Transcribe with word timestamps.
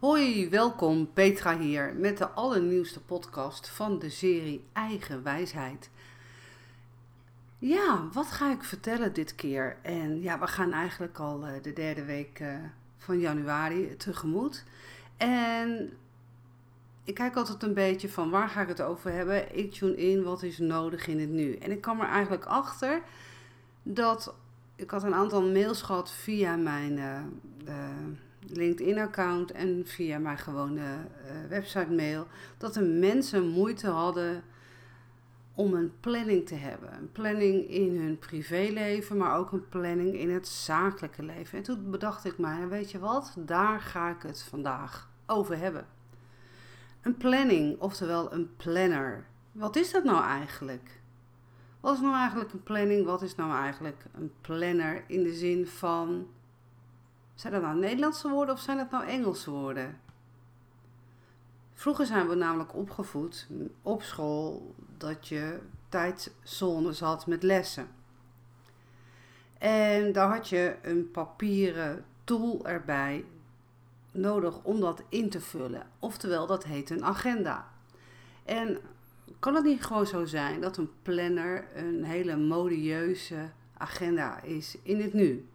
Hoi, 0.00 0.48
welkom 0.48 1.12
Petra 1.12 1.58
hier 1.58 1.94
met 1.94 2.18
de 2.18 2.28
allernieuwste 2.28 3.00
podcast 3.00 3.68
van 3.68 3.98
de 3.98 4.10
serie 4.10 4.64
Eigen 4.72 5.22
Wijsheid. 5.22 5.90
Ja, 7.58 8.08
wat 8.12 8.26
ga 8.26 8.52
ik 8.52 8.64
vertellen 8.64 9.12
dit 9.12 9.34
keer? 9.34 9.76
En 9.82 10.22
ja, 10.22 10.38
we 10.38 10.46
gaan 10.46 10.72
eigenlijk 10.72 11.18
al 11.18 11.46
eh, 11.46 11.62
de 11.62 11.72
derde 11.72 12.04
week 12.04 12.40
eh, 12.40 12.54
van 12.96 13.18
januari 13.18 13.96
tegemoet. 13.96 14.64
En 15.16 15.92
ik 17.04 17.14
kijk 17.14 17.36
altijd 17.36 17.62
een 17.62 17.74
beetje 17.74 18.08
van 18.08 18.30
waar 18.30 18.48
ga 18.48 18.60
ik 18.60 18.68
het 18.68 18.82
over 18.82 19.12
hebben. 19.12 19.56
Ik 19.56 19.72
tune 19.72 19.96
in 19.96 20.22
wat 20.22 20.42
is 20.42 20.58
nodig 20.58 21.06
in 21.06 21.20
het 21.20 21.30
nu. 21.30 21.54
En 21.54 21.70
ik 21.70 21.80
kwam 21.80 22.00
er 22.00 22.08
eigenlijk 22.08 22.44
achter 22.44 23.02
dat 23.82 24.34
ik 24.76 24.90
had 24.90 25.02
een 25.02 25.14
aantal 25.14 25.42
mails 25.42 25.82
gehad 25.82 26.12
via 26.12 26.56
mijn 26.56 26.96
uh, 26.96 27.20
LinkedIn-account 28.52 29.52
en 29.52 29.82
via 29.84 30.18
mijn 30.18 30.38
gewone 30.38 30.80
uh, 30.80 31.48
website-mail. 31.48 32.26
Dat 32.58 32.74
de 32.74 32.82
mensen 32.82 33.48
moeite 33.48 33.88
hadden 33.88 34.42
om 35.54 35.74
een 35.74 35.92
planning 36.00 36.46
te 36.46 36.54
hebben. 36.54 36.92
Een 36.92 37.12
planning 37.12 37.70
in 37.70 38.00
hun 38.00 38.18
privéleven, 38.18 39.16
maar 39.16 39.36
ook 39.36 39.52
een 39.52 39.68
planning 39.68 40.14
in 40.14 40.30
het 40.30 40.48
zakelijke 40.48 41.22
leven. 41.22 41.58
En 41.58 41.64
toen 41.64 41.90
bedacht 41.90 42.24
ik 42.24 42.38
mij, 42.38 42.68
weet 42.68 42.90
je 42.90 42.98
wat, 42.98 43.34
daar 43.38 43.80
ga 43.80 44.10
ik 44.10 44.22
het 44.22 44.42
vandaag 44.42 45.08
over 45.26 45.58
hebben. 45.58 45.86
Een 47.02 47.16
planning, 47.16 47.80
oftewel 47.80 48.32
een 48.32 48.56
planner. 48.56 49.26
Wat 49.52 49.76
is 49.76 49.90
dat 49.90 50.04
nou 50.04 50.24
eigenlijk? 50.24 51.00
Wat 51.80 51.94
is 51.94 52.00
nou 52.00 52.14
eigenlijk 52.14 52.52
een 52.52 52.62
planning? 52.62 53.04
Wat 53.04 53.22
is 53.22 53.34
nou 53.34 53.52
eigenlijk 53.52 54.04
een 54.14 54.32
planner 54.40 55.04
in 55.06 55.22
de 55.22 55.34
zin 55.34 55.66
van. 55.66 56.26
Zijn 57.38 57.52
dat 57.52 57.62
nou 57.62 57.78
Nederlandse 57.78 58.28
woorden 58.28 58.54
of 58.54 58.60
zijn 58.60 58.76
dat 58.76 58.90
nou 58.90 59.06
Engelse 59.06 59.50
woorden? 59.50 60.00
Vroeger 61.74 62.06
zijn 62.06 62.28
we 62.28 62.34
namelijk 62.34 62.74
opgevoed 62.74 63.46
op 63.82 64.02
school 64.02 64.74
dat 64.96 65.28
je 65.28 65.58
tijdzones 65.88 67.00
had 67.00 67.26
met 67.26 67.42
lessen. 67.42 67.88
En 69.58 70.12
daar 70.12 70.28
had 70.34 70.48
je 70.48 70.76
een 70.82 71.10
papieren 71.10 72.04
tool 72.24 72.66
erbij 72.66 73.24
nodig 74.10 74.62
om 74.62 74.80
dat 74.80 75.02
in 75.08 75.30
te 75.30 75.40
vullen. 75.40 75.86
Oftewel, 75.98 76.46
dat 76.46 76.64
heet 76.64 76.90
een 76.90 77.04
agenda. 77.04 77.68
En 78.44 78.78
kan 79.38 79.54
het 79.54 79.64
niet 79.64 79.84
gewoon 79.84 80.06
zo 80.06 80.24
zijn 80.24 80.60
dat 80.60 80.76
een 80.76 80.90
planner 81.02 81.76
een 81.76 82.04
hele 82.04 82.36
modieuze 82.36 83.50
agenda 83.76 84.42
is 84.42 84.78
in 84.82 85.00
het 85.00 85.12
nu? 85.12 85.48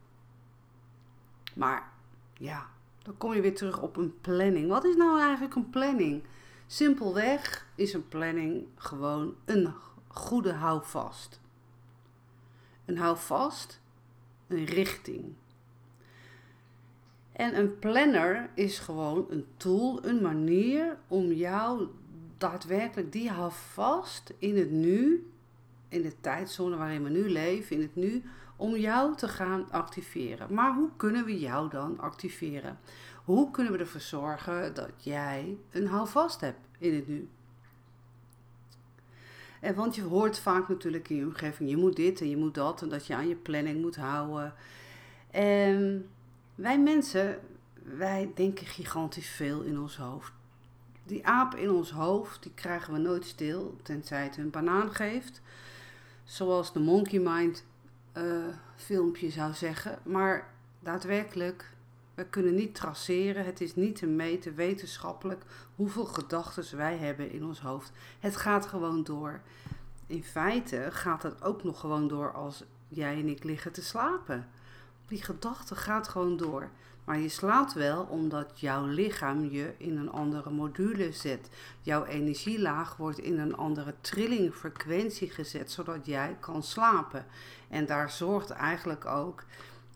Maar 1.54 1.92
ja, 2.34 2.70
dan 3.04 3.18
kom 3.18 3.34
je 3.34 3.42
weer 3.42 3.56
terug 3.56 3.82
op 3.82 3.98
een 3.98 4.20
planning. 4.22 4.70
Wat 4.70 4.86
is 4.86 4.96
nou 4.96 5.20
eigenlijk 5.20 5.56
een 5.56 5.70
planning? 5.70 6.24
Simpelweg 6.68 7.68
is 7.76 7.94
een 7.94 8.08
planning 8.08 8.68
gewoon 8.76 9.36
een 9.46 9.74
goede 10.08 10.54
houvast. 10.54 11.40
Een 12.86 12.98
houvast, 12.98 13.82
een 14.48 14.66
richting. 14.66 15.34
En 17.32 17.58
een 17.58 17.80
planner 17.80 18.50
is 18.54 18.80
gewoon 18.80 19.26
een 19.30 19.46
tool, 19.58 20.06
een 20.06 20.22
manier 20.22 20.98
om 21.08 21.32
jou 21.32 21.88
daadwerkelijk 22.38 23.12
die 23.12 23.30
houvast 23.30 24.34
in 24.38 24.58
het 24.58 24.72
nu, 24.72 25.28
in 25.90 26.02
de 26.02 26.14
tijdzone 26.22 26.76
waarin 26.76 27.04
we 27.04 27.10
nu 27.10 27.30
leven, 27.30 27.76
in 27.76 27.82
het 27.82 27.96
nu, 27.96 28.24
om 28.56 28.76
jou 28.76 29.16
te 29.16 29.28
gaan 29.28 29.72
activeren. 29.72 30.54
Maar 30.54 30.74
hoe 30.74 30.90
kunnen 30.98 31.26
we 31.26 31.40
jou 31.40 31.70
dan 31.70 32.00
activeren? 32.00 32.80
Hoe 33.24 33.52
kunnen 33.52 33.74
we 33.74 33.80
ervoor 33.80 34.02
zorgen 34.02 34.74
dat 34.74 34.92
jij 34.98 35.58
een 35.72 35.88
houvast 35.88 36.42
hebt 36.42 36.60
in 36.78 36.94
het 36.96 37.08
nu? 37.08 37.30
En 39.60 39.76
want 39.76 39.96
je 39.96 40.02
hoort 40.02 40.40
vaak 40.40 40.70
natuurlijk 40.70 41.10
in 41.10 41.16
je 41.16 41.26
omgeving, 41.26 41.70
je 41.70 41.78
moet 41.78 41.96
dit 41.96 42.22
en 42.22 42.30
je 42.30 42.38
moet 42.38 42.54
dat 42.54 42.82
en 42.82 42.90
dat 42.90 43.08
je 43.08 43.16
aan 43.16 43.28
je 43.28 43.36
planning 43.36 43.82
moet 43.82 43.96
houden. 43.96 44.54
En 45.32 46.10
wij 46.56 46.80
mensen, 46.80 47.40
wij 47.84 48.32
denken 48.36 48.66
gigantisch 48.66 49.30
veel 49.30 49.62
in 49.62 49.80
ons 49.80 49.98
hoofd. 49.98 50.32
Die 51.04 51.26
aap 51.26 51.56
in 51.56 51.72
ons 51.72 51.92
hoofd, 51.92 52.44
die 52.44 52.52
krijgen 52.56 52.94
we 52.94 53.00
nooit 53.00 53.26
stil, 53.26 53.78
tenzij 53.82 54.24
het 54.24 54.38
een 54.38 54.50
banaan 54.50 54.96
geeft. 54.96 55.42
Zoals 56.24 56.74
de 56.74 56.80
Monkey 56.80 57.20
Mind 57.20 57.66
filmpje 58.76 59.30
zou 59.30 59.54
zeggen. 59.54 60.00
Maar 60.04 60.50
daadwerkelijk, 60.80 61.74
we 62.16 62.26
kunnen 62.26 62.56
niet 62.56 62.76
traceren. 62.76 63.46
Het 63.46 63.62
is 63.62 63.76
niet 63.76 63.96
te 63.96 64.06
meten 64.08 64.56
wetenschappelijk 64.56 65.44
hoeveel 65.76 66.06
gedachten 66.06 66.78
wij 66.78 66.98
hebben 66.98 67.32
in 67.32 67.46
ons 67.46 67.60
hoofd. 67.60 67.92
Het 68.20 68.36
gaat 68.36 68.66
gewoon 68.66 69.04
door. 69.04 69.42
In 70.08 70.24
feite 70.24 70.88
gaat 70.92 71.24
het 71.24 71.44
ook 71.44 71.64
nog 71.64 71.80
gewoon 71.80 72.08
door 72.08 72.34
als 72.34 72.64
jij 72.88 73.14
en 73.14 73.28
ik 73.28 73.44
liggen 73.44 73.72
te 73.72 73.82
slapen. 73.82 74.48
Die 75.08 75.24
gedachte 75.24 75.76
gaat 75.76 76.08
gewoon 76.08 76.38
door. 76.38 76.70
Maar 77.06 77.20
je 77.20 77.30
slaapt 77.30 77.74
wel 77.74 78.04
omdat 78.04 78.60
jouw 78.60 78.86
lichaam 78.86 79.50
je 79.50 79.74
in 79.78 79.98
een 79.98 80.12
andere 80.12 80.50
module 80.50 81.12
zet. 81.12 81.50
Jouw 81.82 82.06
energielaag 82.06 82.98
wordt 82.98 83.20
in 83.20 83.40
een 83.40 83.56
andere 83.56 83.94
trilling, 84.02 84.54
frequentie 84.54 85.30
gezet, 85.30 85.72
zodat 85.72 86.06
jij 86.06 86.38
kan 86.40 86.64
slapen. 86.64 87.26
En 87.70 87.86
daar 87.86 88.12
zorgt 88.12 88.50
eigenlijk 88.50 89.06
ook 89.06 89.44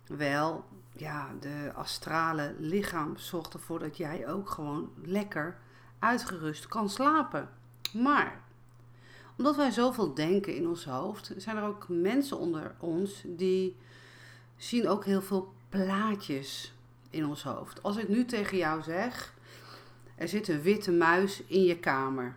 wel, 0.07 0.65
ja, 0.91 1.29
de 1.39 1.71
astrale 1.75 2.55
lichaam 2.59 3.17
zorgt 3.17 3.53
ervoor 3.53 3.79
dat 3.79 3.97
jij 3.97 4.27
ook 4.27 4.49
gewoon 4.49 4.89
lekker 5.03 5.57
uitgerust 5.99 6.67
kan 6.67 6.89
slapen. 6.89 7.49
Maar 7.93 8.41
omdat 9.37 9.55
wij 9.55 9.71
zoveel 9.71 10.13
denken 10.13 10.55
in 10.55 10.67
ons 10.67 10.85
hoofd, 10.85 11.33
zijn 11.37 11.57
er 11.57 11.63
ook 11.63 11.85
mensen 11.87 12.37
onder 12.37 12.75
ons 12.79 13.23
die 13.25 13.77
zien 14.55 14.87
ook 14.87 15.05
heel 15.05 15.21
veel 15.21 15.53
plaatjes 15.69 16.76
in 17.09 17.25
ons 17.25 17.43
hoofd. 17.43 17.83
Als 17.83 17.97
ik 17.97 18.07
nu 18.07 18.25
tegen 18.25 18.57
jou 18.57 18.81
zeg, 18.81 19.33
er 20.15 20.27
zit 20.27 20.47
een 20.47 20.61
witte 20.61 20.91
muis 20.91 21.43
in 21.47 21.63
je 21.63 21.77
kamer. 21.77 22.35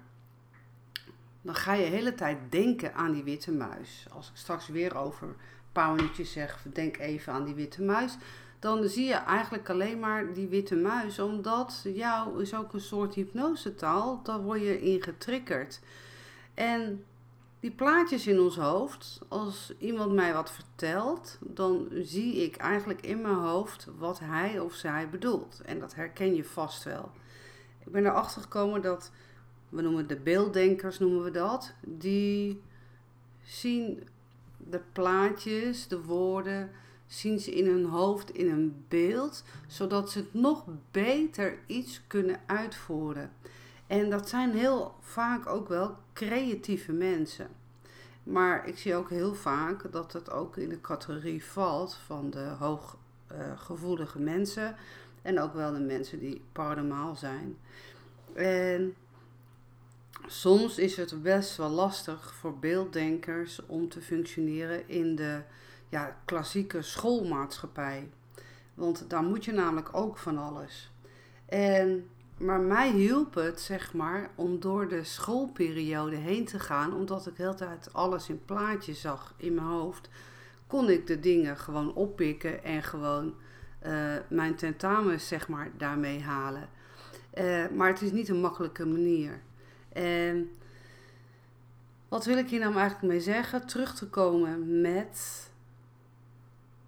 Dan 1.42 1.54
ga 1.54 1.72
je 1.72 1.90
de 1.90 1.96
hele 1.96 2.14
tijd 2.14 2.38
denken 2.48 2.94
aan 2.94 3.12
die 3.12 3.22
witte 3.22 3.52
muis. 3.52 4.06
Als 4.10 4.28
ik 4.28 4.36
straks 4.36 4.68
weer 4.68 4.96
over 4.96 5.26
een 5.26 5.34
paar 5.72 5.94
minuutjes 5.94 6.32
zeg, 6.32 6.64
denk 6.72 6.98
even 6.98 7.32
aan 7.32 7.44
die 7.44 7.54
witte 7.54 7.82
muis. 7.82 8.16
Dan 8.58 8.88
zie 8.88 9.06
je 9.06 9.14
eigenlijk 9.14 9.70
alleen 9.70 9.98
maar 9.98 10.32
die 10.32 10.48
witte 10.48 10.76
muis. 10.76 11.18
Omdat 11.18 11.80
jou 11.94 12.42
is 12.42 12.54
ook 12.54 12.72
een 12.72 12.80
soort 12.80 13.14
hypnosetaal. 13.14 14.20
Daar 14.22 14.40
word 14.40 14.60
je 14.60 14.80
in 14.80 15.02
getriggerd. 15.02 15.80
En 16.54 17.04
die 17.60 17.70
plaatjes 17.70 18.26
in 18.26 18.40
ons 18.40 18.56
hoofd, 18.56 19.20
als 19.28 19.72
iemand 19.78 20.12
mij 20.12 20.32
wat 20.32 20.50
vertelt, 20.50 21.38
dan 21.40 21.88
zie 21.92 22.34
ik 22.34 22.56
eigenlijk 22.56 23.00
in 23.00 23.20
mijn 23.20 23.34
hoofd 23.34 23.88
wat 23.98 24.18
hij 24.18 24.58
of 24.58 24.74
zij 24.74 25.08
bedoelt. 25.10 25.60
En 25.64 25.78
dat 25.78 25.94
herken 25.94 26.34
je 26.34 26.44
vast 26.44 26.84
wel. 26.84 27.10
Ik 27.84 27.92
ben 27.92 28.06
erachter 28.06 28.42
gekomen 28.42 28.82
dat, 28.82 29.10
we 29.68 29.82
noemen 29.82 30.06
de 30.06 30.16
beelddenkers, 30.16 30.98
noemen 30.98 31.22
we 31.22 31.30
dat, 31.30 31.72
die 31.80 32.60
zien 33.42 34.08
de 34.56 34.80
plaatjes, 34.92 35.88
de 35.88 36.02
woorden, 36.02 36.70
zien 37.06 37.40
ze 37.40 37.54
in 37.54 37.66
hun 37.66 37.84
hoofd 37.84 38.30
in 38.30 38.50
een 38.50 38.84
beeld, 38.88 39.44
zodat 39.66 40.10
ze 40.10 40.18
het 40.18 40.34
nog 40.34 40.64
beter 40.90 41.58
iets 41.66 42.00
kunnen 42.06 42.40
uitvoeren. 42.46 43.30
En 43.90 44.10
dat 44.10 44.28
zijn 44.28 44.52
heel 44.52 44.94
vaak 45.00 45.46
ook 45.46 45.68
wel 45.68 45.96
creatieve 46.12 46.92
mensen. 46.92 47.48
Maar 48.22 48.68
ik 48.68 48.78
zie 48.78 48.94
ook 48.94 49.10
heel 49.10 49.34
vaak 49.34 49.92
dat 49.92 50.12
het 50.12 50.30
ook 50.30 50.56
in 50.56 50.68
de 50.68 50.80
categorie 50.80 51.44
valt 51.44 51.94
van 51.94 52.30
de 52.30 52.54
hooggevoelige 52.58 54.18
mensen. 54.18 54.76
En 55.22 55.40
ook 55.40 55.54
wel 55.54 55.72
de 55.72 55.80
mensen 55.80 56.18
die 56.18 56.44
paranormaal 56.52 57.16
zijn. 57.16 57.58
En 58.32 58.94
soms 60.26 60.78
is 60.78 60.96
het 60.96 61.22
best 61.22 61.56
wel 61.56 61.70
lastig 61.70 62.34
voor 62.34 62.58
beelddenkers 62.58 63.66
om 63.66 63.88
te 63.88 64.00
functioneren 64.00 64.88
in 64.88 65.16
de 65.16 65.42
ja, 65.88 66.16
klassieke 66.24 66.82
schoolmaatschappij. 66.82 68.10
Want 68.74 69.10
daar 69.10 69.22
moet 69.22 69.44
je 69.44 69.52
namelijk 69.52 69.88
ook 69.92 70.18
van 70.18 70.38
alles. 70.38 70.92
En 71.46 72.08
maar 72.40 72.60
mij 72.60 72.90
hielp 72.90 73.34
het, 73.34 73.60
zeg 73.60 73.92
maar, 73.92 74.30
om 74.34 74.60
door 74.60 74.88
de 74.88 75.04
schoolperiode 75.04 76.16
heen 76.16 76.44
te 76.44 76.58
gaan, 76.58 76.94
omdat 76.94 77.26
ik 77.26 77.36
de 77.36 77.42
hele 77.42 77.54
tijd 77.54 77.92
alles 77.92 78.28
in 78.28 78.44
plaatjes 78.44 79.00
zag 79.00 79.34
in 79.36 79.54
mijn 79.54 79.66
hoofd, 79.66 80.08
kon 80.66 80.90
ik 80.90 81.06
de 81.06 81.20
dingen 81.20 81.56
gewoon 81.56 81.94
oppikken 81.94 82.64
en 82.64 82.82
gewoon 82.82 83.34
uh, 83.86 84.14
mijn 84.28 84.54
tentamens, 84.54 85.28
zeg 85.28 85.48
maar, 85.48 85.70
daarmee 85.76 86.22
halen. 86.22 86.68
Uh, 87.38 87.68
maar 87.68 87.88
het 87.88 88.00
is 88.02 88.12
niet 88.12 88.28
een 88.28 88.40
makkelijke 88.40 88.86
manier. 88.86 89.40
En 89.92 90.50
wat 92.08 92.24
wil 92.24 92.36
ik 92.36 92.48
hier 92.48 92.60
nou 92.60 92.74
eigenlijk 92.74 93.12
mee 93.12 93.20
zeggen? 93.20 93.66
Terug 93.66 93.94
te 93.94 94.08
komen 94.08 94.80
met, 94.80 95.50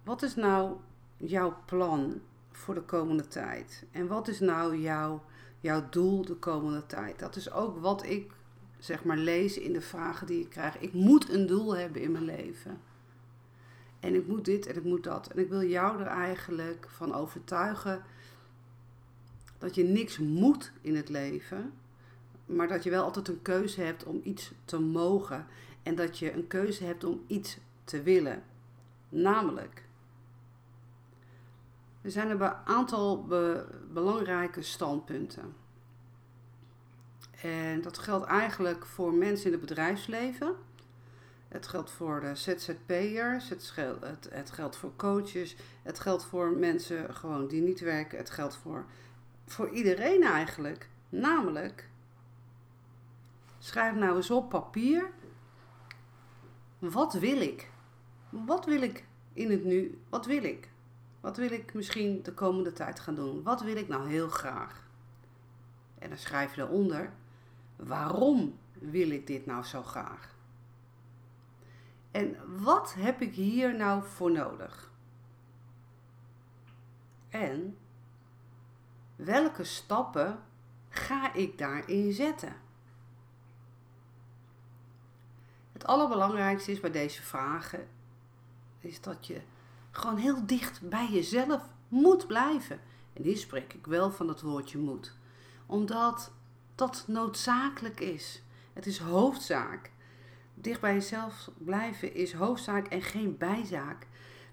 wat 0.03 0.21
is 0.21 0.35
nou 0.35 0.75
jouw 1.17 1.57
plan 1.65 2.21
voor 2.51 2.73
de 2.73 2.81
komende 2.81 3.27
tijd? 3.27 3.85
En 3.91 4.07
wat 4.07 4.27
is 4.27 4.39
nou 4.39 4.77
jouw, 4.77 5.23
jouw 5.63 5.89
doel 5.89 6.25
de 6.25 6.35
komende 6.35 6.85
tijd? 6.85 7.19
Dat 7.19 7.35
is 7.35 7.51
ook 7.51 7.77
wat 7.77 8.05
ik 8.05 8.31
zeg 8.79 9.03
maar 9.03 9.17
lees 9.17 9.57
in 9.57 9.73
de 9.73 9.81
vragen 9.81 10.27
die 10.27 10.39
ik 10.39 10.49
krijg. 10.49 10.77
Ik 10.77 10.93
moet 10.93 11.29
een 11.29 11.47
doel 11.47 11.75
hebben 11.75 12.01
in 12.01 12.11
mijn 12.11 12.23
leven. 12.23 12.81
En 13.99 14.15
ik 14.15 14.27
moet 14.27 14.45
dit 14.45 14.65
en 14.65 14.75
ik 14.75 14.83
moet 14.83 15.03
dat. 15.03 15.27
En 15.27 15.39
ik 15.39 15.49
wil 15.49 15.63
jou 15.63 16.01
er 16.01 16.07
eigenlijk 16.07 16.87
van 16.89 17.13
overtuigen 17.13 18.03
dat 19.57 19.75
je 19.75 19.83
niks 19.83 20.17
moet 20.17 20.71
in 20.81 20.95
het 20.95 21.09
leven, 21.09 21.73
maar 22.45 22.67
dat 22.67 22.83
je 22.83 22.89
wel 22.89 23.03
altijd 23.03 23.27
een 23.27 23.41
keuze 23.41 23.81
hebt 23.81 24.03
om 24.03 24.21
iets 24.23 24.51
te 24.65 24.79
mogen 24.79 25.47
en 25.83 25.95
dat 25.95 26.19
je 26.19 26.33
een 26.33 26.47
keuze 26.47 26.83
hebt 26.83 27.03
om 27.03 27.23
iets 27.27 27.57
te 27.83 28.01
willen. 28.01 28.43
Namelijk, 29.09 29.82
er 32.03 32.11
zijn 32.11 32.29
een 32.29 32.53
aantal 32.65 33.25
belangrijke 33.93 34.61
standpunten. 34.61 35.55
En 37.41 37.81
dat 37.81 37.97
geldt 37.97 38.25
eigenlijk 38.25 38.85
voor 38.85 39.13
mensen 39.13 39.45
in 39.45 39.51
het 39.51 39.61
bedrijfsleven. 39.61 40.55
Het 41.47 41.67
geldt 41.67 41.91
voor 41.91 42.19
de 42.21 42.35
ZZP'ers, 42.35 43.49
het, 43.49 43.73
het, 44.01 44.29
het 44.31 44.51
geldt 44.51 44.75
voor 44.75 44.95
coaches, 44.95 45.55
het 45.83 45.99
geldt 45.99 46.25
voor 46.25 46.51
mensen 46.51 47.15
gewoon 47.15 47.47
die 47.47 47.61
niet 47.61 47.79
werken, 47.79 48.17
het 48.17 48.29
geldt 48.29 48.55
voor, 48.55 48.85
voor 49.45 49.69
iedereen 49.69 50.23
eigenlijk. 50.23 50.89
Namelijk, 51.09 51.89
schrijf 53.59 53.95
nou 53.95 54.15
eens 54.15 54.31
op 54.31 54.49
papier, 54.49 55.11
wat 56.79 57.13
wil 57.13 57.41
ik? 57.41 57.69
Wat 58.29 58.65
wil 58.65 58.81
ik 58.81 59.05
in 59.33 59.51
het 59.51 59.63
nu? 59.63 60.01
Wat 60.09 60.25
wil 60.25 60.43
ik? 60.43 60.71
Wat 61.23 61.37
wil 61.37 61.51
ik 61.51 61.73
misschien 61.73 62.23
de 62.23 62.33
komende 62.33 62.73
tijd 62.73 62.99
gaan 62.99 63.15
doen? 63.15 63.43
Wat 63.43 63.61
wil 63.61 63.75
ik 63.75 63.87
nou 63.87 64.09
heel 64.09 64.29
graag? 64.29 64.87
En 65.99 66.09
dan 66.09 66.17
schrijf 66.17 66.55
je 66.55 66.61
eronder, 66.61 67.13
waarom 67.75 68.59
wil 68.73 69.09
ik 69.09 69.27
dit 69.27 69.45
nou 69.45 69.63
zo 69.63 69.83
graag? 69.83 70.35
En 72.11 72.37
wat 72.63 72.93
heb 72.93 73.21
ik 73.21 73.33
hier 73.33 73.75
nou 73.75 74.03
voor 74.03 74.31
nodig? 74.31 74.91
En 77.29 77.77
welke 79.15 79.63
stappen 79.63 80.39
ga 80.89 81.33
ik 81.33 81.57
daarin 81.57 82.13
zetten? 82.13 82.55
Het 85.71 85.85
allerbelangrijkste 85.85 86.71
is 86.71 86.79
bij 86.79 86.91
deze 86.91 87.21
vragen 87.21 87.87
is 88.79 89.01
dat 89.01 89.27
je 89.27 89.41
gewoon 89.95 90.17
heel 90.17 90.45
dicht 90.45 90.89
bij 90.89 91.07
jezelf 91.11 91.61
moet 91.87 92.27
blijven. 92.27 92.79
En 93.13 93.23
hier 93.23 93.37
spreek 93.37 93.73
ik 93.73 93.85
wel 93.85 94.11
van 94.11 94.27
het 94.27 94.41
woordje 94.41 94.77
moet. 94.77 95.13
Omdat 95.65 96.31
dat 96.75 97.03
noodzakelijk 97.07 97.99
is. 97.99 98.41
Het 98.73 98.85
is 98.85 98.97
hoofdzaak. 98.97 99.91
Dicht 100.53 100.81
bij 100.81 100.93
jezelf 100.93 101.49
blijven 101.57 102.13
is 102.15 102.33
hoofdzaak 102.33 102.87
en 102.87 103.01
geen 103.01 103.37
bijzaak. 103.37 104.07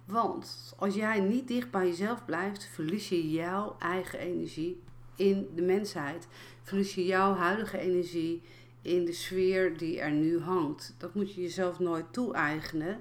Want 0.04 0.74
als 0.78 0.94
jij 0.94 1.20
niet 1.20 1.48
dicht 1.48 1.70
bij 1.70 1.86
jezelf 1.86 2.24
blijft, 2.24 2.64
verlies 2.64 3.08
je 3.08 3.30
jouw 3.30 3.76
eigen 3.78 4.18
energie 4.18 4.82
in 5.16 5.48
de 5.54 5.62
mensheid. 5.62 6.26
Verlies 6.62 6.94
je 6.94 7.04
jouw 7.04 7.34
huidige 7.34 7.78
energie 7.78 8.42
in 8.82 9.04
de 9.04 9.12
sfeer 9.12 9.78
die 9.78 10.00
er 10.00 10.10
nu 10.10 10.40
hangt. 10.40 10.94
Dat 10.98 11.14
moet 11.14 11.34
je 11.34 11.40
jezelf 11.40 11.78
nooit 11.78 12.12
toe-eigenen. 12.12 13.00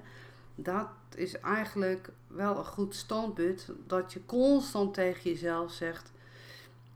Dat 0.54 0.88
is 1.14 1.40
eigenlijk 1.40 2.10
wel 2.32 2.58
een 2.58 2.64
goed 2.64 2.94
standpunt. 2.94 3.68
Dat 3.86 4.12
je 4.12 4.24
constant 4.26 4.94
tegen 4.94 5.30
jezelf 5.30 5.72
zegt: 5.72 6.12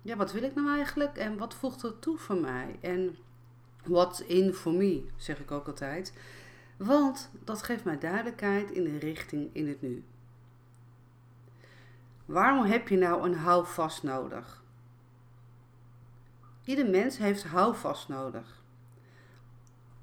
Ja, 0.03 0.17
wat 0.17 0.33
wil 0.33 0.43
ik 0.43 0.55
nou 0.55 0.77
eigenlijk? 0.77 1.17
En 1.17 1.39
wat 1.39 1.55
voegt 1.55 1.83
er 1.83 1.99
toe 1.99 2.19
voor 2.19 2.41
mij? 2.41 2.79
En 2.81 3.17
what's 3.85 4.21
in 4.21 4.53
for 4.53 4.73
me, 4.73 5.07
zeg 5.17 5.39
ik 5.41 5.51
ook 5.51 5.67
altijd. 5.67 6.13
Want 6.77 7.31
dat 7.45 7.63
geeft 7.63 7.85
mij 7.85 7.99
duidelijkheid 7.99 8.71
in 8.71 8.85
de 8.85 8.99
richting 8.99 9.51
in 9.53 9.69
het 9.69 9.83
nu. 9.83 10.05
Waarom 12.25 12.65
heb 12.65 12.89
je 12.89 12.97
nou 12.97 13.25
een 13.25 13.37
houvast 13.37 14.03
nodig? 14.03 14.63
Ieder 16.65 16.91
mens 16.91 17.19
heeft 17.19 17.45
houvast 17.45 18.09
nodig. 18.09 18.63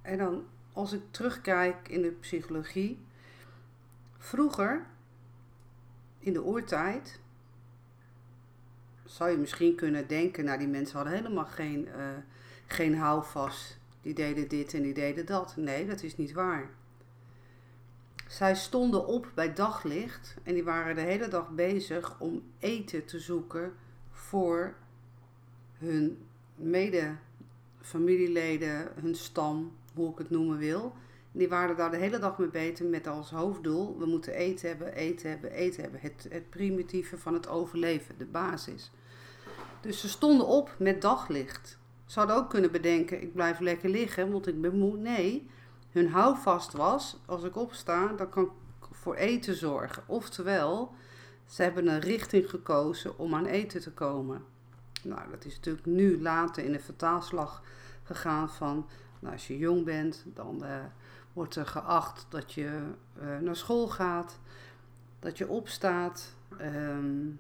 En 0.02 0.18
dan, 0.18 0.46
als 0.74 0.94
ik 0.94 1.02
terugkijk 1.12 1.88
in 1.88 2.02
de 2.02 2.12
psychologie, 2.12 3.06
vroeger, 4.18 4.86
in 6.22 6.34
de 6.34 6.44
oortijd, 6.44 7.20
zou 9.06 9.32
je 9.32 9.38
misschien 9.38 9.76
kunnen 9.76 10.08
denken, 10.08 10.46
nou 10.46 10.58
die 10.60 10.68
mensen 10.68 10.96
hadden 10.96 11.16
helemaal 11.16 11.46
geen, 11.46 11.88
uh, 11.88 12.06
geen 12.68 12.96
houvast. 12.96 13.80
Die 14.02 14.14
deden 14.14 14.48
dit 14.48 14.74
en 14.74 14.82
die 14.82 14.94
deden 14.94 15.26
dat. 15.26 15.56
Nee, 15.56 15.88
dat 15.88 16.04
is 16.04 16.18
niet 16.18 16.32
waar. 16.32 16.70
Zij 18.28 18.56
stonden 18.56 19.08
op 19.08 19.32
bij 19.34 19.54
daglicht 19.54 20.36
en 20.44 20.54
die 20.54 20.64
waren 20.64 20.96
de 20.96 21.02
hele 21.02 21.28
dag 21.28 21.50
bezig 21.50 22.20
om 22.20 22.44
eten 22.60 23.06
te 23.06 23.20
zoeken 23.20 23.74
voor 24.12 24.76
hun 25.78 26.26
mede 26.56 27.16
familieleden, 27.82 28.92
hun 29.02 29.16
stam, 29.16 29.72
hoe 29.94 30.12
ik 30.12 30.18
het 30.18 30.30
noemen 30.30 30.58
wil. 30.58 30.94
Die 31.32 31.50
waren 31.50 31.76
daar 31.76 31.92
de 31.92 31.98
hele 31.98 32.20
dag 32.20 32.38
mee 32.38 32.48
bezig 32.48 32.88
met 32.88 33.08
als 33.08 33.30
hoofddoel: 33.30 33.98
we 33.98 34.06
moeten 34.06 34.34
eten 34.34 34.70
hebben, 34.70 34.94
eten 34.94 35.30
hebben, 35.30 35.52
eten 35.52 35.82
hebben. 35.82 36.00
Het, 36.00 36.28
het 36.30 36.50
primitieve 36.50 37.18
van 37.18 37.34
het 37.34 37.48
overleven, 37.48 38.18
de 38.18 38.26
basis. 38.26 38.92
Dus 39.82 40.00
ze 40.00 40.10
stonden 40.10 40.48
op 40.48 40.76
met 40.80 41.02
daglicht. 41.02 41.80
Ze 42.06 42.20
hadden 42.20 42.38
ook 42.38 42.50
kunnen 42.50 42.72
bedenken: 42.72 43.22
ik 43.22 43.34
blijf 43.34 43.60
lekker 43.60 43.90
liggen, 43.90 44.32
want 44.32 44.48
ik 44.48 44.62
ben 44.62 44.78
moe. 44.78 44.98
Nee, 44.98 45.50
hun 45.92 46.10
houvast 46.10 46.74
was: 46.74 47.20
als 47.26 47.44
ik 47.44 47.56
opsta, 47.56 48.08
dan 48.08 48.30
kan 48.30 48.44
ik 48.44 48.52
voor 48.92 49.16
eten 49.16 49.56
zorgen. 49.56 50.04
Oftewel, 50.08 50.94
ze 51.46 51.64
hebben 51.64 51.88
een 51.88 52.00
richting 52.00 52.50
gekozen 52.50 53.18
om 53.18 53.36
aan 53.36 53.46
eten 53.46 53.82
te 53.82 53.92
komen. 53.92 54.44
Nou, 55.04 55.30
dat 55.30 55.46
is 55.46 55.56
natuurlijk 55.56 55.86
nu 55.86 56.22
later 56.22 56.64
in 56.64 56.72
de 56.72 56.80
vertaalslag 56.80 57.64
gegaan 58.04 58.50
van 58.50 58.88
nou, 59.20 59.34
als 59.34 59.48
je 59.48 59.58
jong 59.58 59.86
bent, 59.86 60.24
dan 60.34 60.64
uh, 60.64 60.76
wordt 61.34 61.56
er 61.56 61.66
geacht 61.66 62.26
dat 62.30 62.54
je 62.54 62.82
uh, 63.22 63.38
naar 63.40 63.56
school 63.56 63.88
gaat, 63.88 64.40
dat 65.20 65.38
je 65.38 65.48
opstaat, 65.48 66.34
um, 66.62 67.40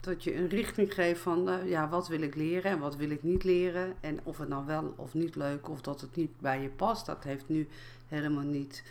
dat 0.00 0.24
je 0.24 0.36
een 0.36 0.48
richting 0.48 0.94
geeft 0.94 1.20
van 1.20 1.48
uh, 1.48 1.68
ja, 1.68 1.88
wat 1.88 2.08
wil 2.08 2.20
ik 2.20 2.34
leren 2.34 2.70
en 2.70 2.78
wat 2.78 2.96
wil 2.96 3.10
ik 3.10 3.22
niet 3.22 3.44
leren. 3.44 3.94
En 4.00 4.20
of 4.22 4.38
het 4.38 4.48
nou 4.48 4.66
wel 4.66 4.94
of 4.96 5.14
niet 5.14 5.36
leuk 5.36 5.68
of 5.68 5.80
dat 5.80 6.00
het 6.00 6.16
niet 6.16 6.40
bij 6.40 6.62
je 6.62 6.68
past, 6.68 7.06
dat 7.06 7.24
heeft 7.24 7.48
nu 7.48 7.68
helemaal 8.08 8.44
niet 8.44 8.84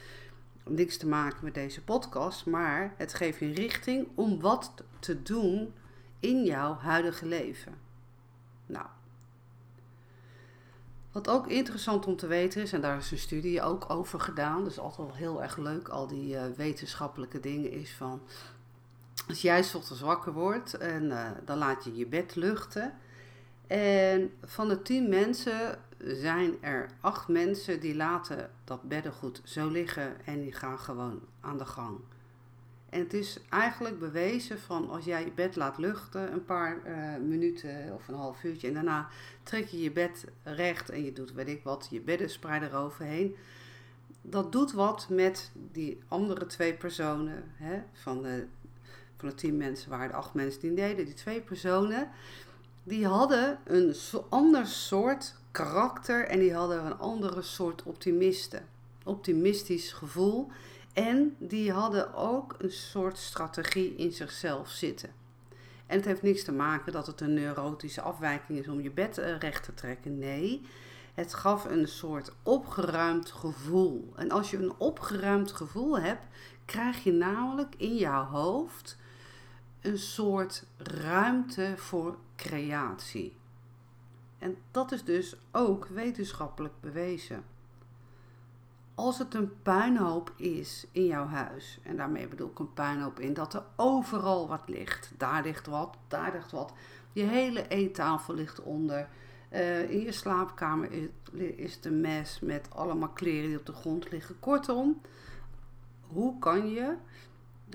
niks 0.63 0.97
te 0.97 1.07
maken 1.07 1.43
met 1.43 1.53
deze 1.53 1.83
podcast. 1.83 2.45
Maar 2.45 2.93
het 2.97 3.13
geeft 3.13 3.39
je 3.39 3.53
richting 3.53 4.07
om 4.15 4.39
wat 4.39 4.73
te 4.99 5.21
doen 5.21 5.73
in 6.19 6.43
jouw 6.43 6.73
huidige 6.73 7.25
leven. 7.25 7.73
Nou, 8.65 8.85
wat 11.11 11.29
ook 11.29 11.47
interessant 11.47 12.05
om 12.05 12.15
te 12.15 12.27
weten 12.27 12.61
is, 12.61 12.73
en 12.73 12.81
daar 12.81 12.97
is 12.97 13.11
een 13.11 13.17
studie 13.17 13.61
ook 13.61 13.89
over 13.89 14.19
gedaan, 14.19 14.63
dus 14.63 14.79
altijd 14.79 15.07
wel 15.07 15.15
heel 15.15 15.43
erg 15.43 15.57
leuk, 15.57 15.87
al 15.87 16.07
die 16.07 16.33
uh, 16.33 16.41
wetenschappelijke 16.55 17.39
dingen, 17.39 17.71
is 17.71 17.93
van 17.93 18.21
als 19.27 19.41
jij 19.41 19.59
ochtends 19.59 20.01
wakker 20.01 20.33
wordt 20.33 20.73
en 20.73 21.03
uh, 21.03 21.29
dan 21.45 21.57
laat 21.57 21.83
je 21.83 21.95
je 21.95 22.05
bed 22.05 22.35
luchten. 22.35 22.93
En 23.67 24.31
van 24.43 24.67
de 24.67 24.81
tien 24.81 25.09
mensen 25.09 25.79
zijn 25.97 26.57
er 26.61 26.89
acht 27.01 27.27
mensen 27.27 27.79
die 27.79 27.95
laten 27.95 28.49
dat 28.63 28.83
beddengoed 28.83 29.41
zo 29.43 29.69
liggen 29.69 30.25
en 30.25 30.41
die 30.41 30.51
gaan 30.51 30.79
gewoon 30.79 31.19
aan 31.39 31.57
de 31.57 31.65
gang. 31.65 31.99
En 32.91 32.99
het 32.99 33.13
is 33.13 33.39
eigenlijk 33.49 33.99
bewezen 33.99 34.59
van 34.59 34.89
als 34.89 35.05
jij 35.05 35.23
je 35.23 35.31
bed 35.31 35.55
laat 35.55 35.77
luchten 35.77 36.33
een 36.33 36.45
paar 36.45 36.77
uh, 36.85 37.27
minuten 37.27 37.93
of 37.93 38.07
een 38.07 38.15
half 38.15 38.43
uurtje 38.43 38.67
en 38.67 38.73
daarna 38.73 39.07
trek 39.43 39.67
je 39.67 39.81
je 39.81 39.91
bed 39.91 40.25
recht 40.43 40.89
en 40.89 41.03
je 41.03 41.13
doet 41.13 41.33
weet 41.33 41.47
ik 41.47 41.63
wat, 41.63 41.87
je 41.89 42.01
beddensprei 42.01 42.61
eroverheen. 42.61 43.35
Dat 44.21 44.51
doet 44.51 44.71
wat 44.71 45.07
met 45.09 45.51
die 45.71 45.99
andere 46.07 46.45
twee 46.45 46.73
personen. 46.73 47.43
Hè, 47.55 47.81
van, 47.93 48.21
de, 48.21 48.45
van 49.17 49.29
de 49.29 49.35
tien 49.35 49.57
mensen 49.57 49.89
waren 49.89 50.09
er 50.09 50.15
acht 50.15 50.33
mensen 50.33 50.61
die 50.61 50.73
deden. 50.73 51.05
Die 51.05 51.13
twee 51.13 51.41
personen, 51.41 52.09
die 52.83 53.07
hadden 53.07 53.59
een 53.63 53.95
ander 54.29 54.67
soort 54.67 55.35
karakter 55.51 56.25
en 56.25 56.39
die 56.39 56.53
hadden 56.53 56.85
een 56.85 56.97
andere 56.97 57.41
soort 57.41 57.83
optimisten. 57.83 58.65
Optimistisch 59.03 59.91
gevoel. 59.91 60.51
En 60.93 61.35
die 61.39 61.71
hadden 61.71 62.13
ook 62.13 62.55
een 62.57 62.71
soort 62.71 63.17
strategie 63.17 63.95
in 63.95 64.11
zichzelf 64.11 64.69
zitten. 64.69 65.09
En 65.85 65.97
het 65.97 66.05
heeft 66.05 66.21
niks 66.21 66.43
te 66.43 66.51
maken 66.51 66.91
dat 66.91 67.07
het 67.07 67.21
een 67.21 67.33
neurotische 67.33 68.01
afwijking 68.01 68.59
is 68.59 68.67
om 68.67 68.81
je 68.81 68.91
bed 68.91 69.17
eh, 69.17 69.37
recht 69.37 69.63
te 69.63 69.73
trekken. 69.73 70.19
Nee, 70.19 70.61
het 71.13 71.33
gaf 71.33 71.65
een 71.65 71.87
soort 71.87 72.31
opgeruimd 72.43 73.31
gevoel. 73.31 74.13
En 74.15 74.31
als 74.31 74.51
je 74.51 74.57
een 74.57 74.73
opgeruimd 74.77 75.51
gevoel 75.51 75.99
hebt, 75.99 76.25
krijg 76.65 77.03
je 77.03 77.11
namelijk 77.11 77.75
in 77.77 77.95
jouw 77.95 78.23
hoofd 78.23 78.97
een 79.81 79.97
soort 79.97 80.63
ruimte 80.77 81.73
voor 81.77 82.17
creatie. 82.35 83.35
En 84.37 84.57
dat 84.71 84.91
is 84.91 85.03
dus 85.03 85.35
ook 85.51 85.85
wetenschappelijk 85.85 86.73
bewezen. 86.79 87.43
Als 89.01 89.17
het 89.17 89.33
een 89.33 89.61
puinhoop 89.61 90.31
is 90.35 90.87
in 90.91 91.05
jouw 91.05 91.25
huis, 91.25 91.79
en 91.83 91.95
daarmee 91.97 92.27
bedoel 92.27 92.49
ik 92.49 92.59
een 92.59 92.73
puinhoop 92.73 93.19
in 93.19 93.33
dat 93.33 93.53
er 93.53 93.63
overal 93.75 94.47
wat 94.47 94.61
ligt. 94.65 95.11
Daar 95.17 95.43
ligt 95.43 95.67
wat, 95.67 95.97
daar 96.07 96.31
ligt 96.33 96.51
wat. 96.51 96.73
Je 97.13 97.23
hele 97.23 97.67
eettafel 97.67 98.33
ligt 98.33 98.61
onder. 98.61 99.07
Uh, 99.51 99.89
in 99.89 100.01
je 100.01 100.11
slaapkamer 100.11 100.89
is, 101.55 101.79
een 101.81 102.01
mes 102.01 102.39
met 102.39 102.67
allemaal 102.69 103.09
kleren 103.09 103.47
die 103.47 103.59
op 103.59 103.65
de 103.65 103.73
grond 103.73 104.11
liggen. 104.11 104.39
Kortom, 104.39 105.01
hoe 106.01 106.39
kan 106.39 106.69
je 106.69 106.95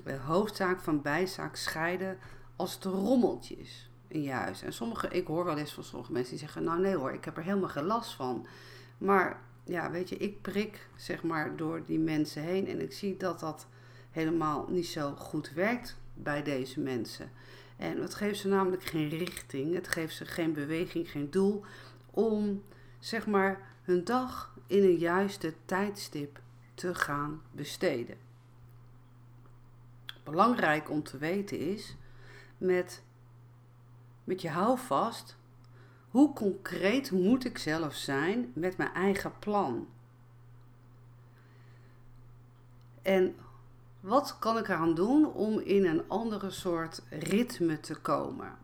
de 0.03 0.17
hoofdzaak 0.17 0.79
van 0.79 1.01
bijzaak 1.01 1.55
scheiden 1.55 2.17
als 2.55 2.73
het 2.73 2.83
rommeltjes 2.83 3.89
in 4.07 4.21
je 4.21 4.31
huis? 4.31 4.61
En 4.61 4.73
sommige, 4.73 5.07
ik 5.07 5.27
hoor 5.27 5.45
wel 5.45 5.57
eens 5.57 5.73
van 5.73 5.83
sommige 5.83 6.11
mensen 6.11 6.31
die 6.31 6.39
zeggen: 6.39 6.63
Nou, 6.63 6.79
nee 6.79 6.95
hoor, 6.95 7.13
ik 7.13 7.25
heb 7.25 7.37
er 7.37 7.43
helemaal 7.43 7.69
geen 7.69 7.85
last 7.85 8.13
van. 8.13 8.47
Maar 8.97 9.45
ja, 9.67 9.91
weet 9.91 10.09
je, 10.09 10.17
ik 10.17 10.41
prik 10.41 10.87
zeg 10.95 11.23
maar 11.23 11.55
door 11.55 11.85
die 11.85 11.99
mensen 11.99 12.41
heen 12.41 12.67
en 12.67 12.81
ik 12.81 12.93
zie 12.93 13.17
dat 13.17 13.39
dat 13.39 13.67
helemaal 14.11 14.65
niet 14.69 14.87
zo 14.87 15.15
goed 15.15 15.51
werkt 15.51 15.97
bij 16.13 16.43
deze 16.43 16.79
mensen. 16.79 17.31
En 17.77 18.01
het 18.01 18.15
geeft 18.15 18.39
ze 18.39 18.47
namelijk 18.47 18.83
geen 18.83 19.09
richting, 19.09 19.73
het 19.75 19.87
geeft 19.87 20.15
ze 20.15 20.25
geen 20.25 20.53
beweging, 20.53 21.11
geen 21.11 21.31
doel 21.31 21.63
om 22.11 22.63
zeg 22.99 23.27
maar 23.27 23.75
hun 23.81 24.03
dag 24.03 24.55
in 24.67 24.83
een 24.83 24.97
juiste 24.97 25.53
tijdstip 25.65 26.39
te 26.73 26.95
gaan 26.95 27.41
besteden. 27.51 28.17
Belangrijk 30.23 30.89
om 30.89 31.03
te 31.03 31.17
weten 31.17 31.59
is 31.59 31.95
met, 32.57 33.03
met 34.23 34.41
je 34.41 34.49
houvast, 34.49 35.36
hoe 36.11 36.33
concreet 36.33 37.11
moet 37.11 37.45
ik 37.45 37.57
zelf 37.57 37.95
zijn 37.95 38.51
met 38.53 38.77
mijn 38.77 38.93
eigen 38.93 39.31
plan? 39.39 39.87
En 43.01 43.35
wat 43.99 44.37
kan 44.39 44.57
ik 44.57 44.67
eraan 44.67 44.95
doen 44.95 45.33
om 45.33 45.59
in 45.59 45.85
een 45.85 46.03
andere 46.07 46.51
soort 46.51 47.01
ritme 47.09 47.79
te 47.79 47.95
komen? 47.95 48.55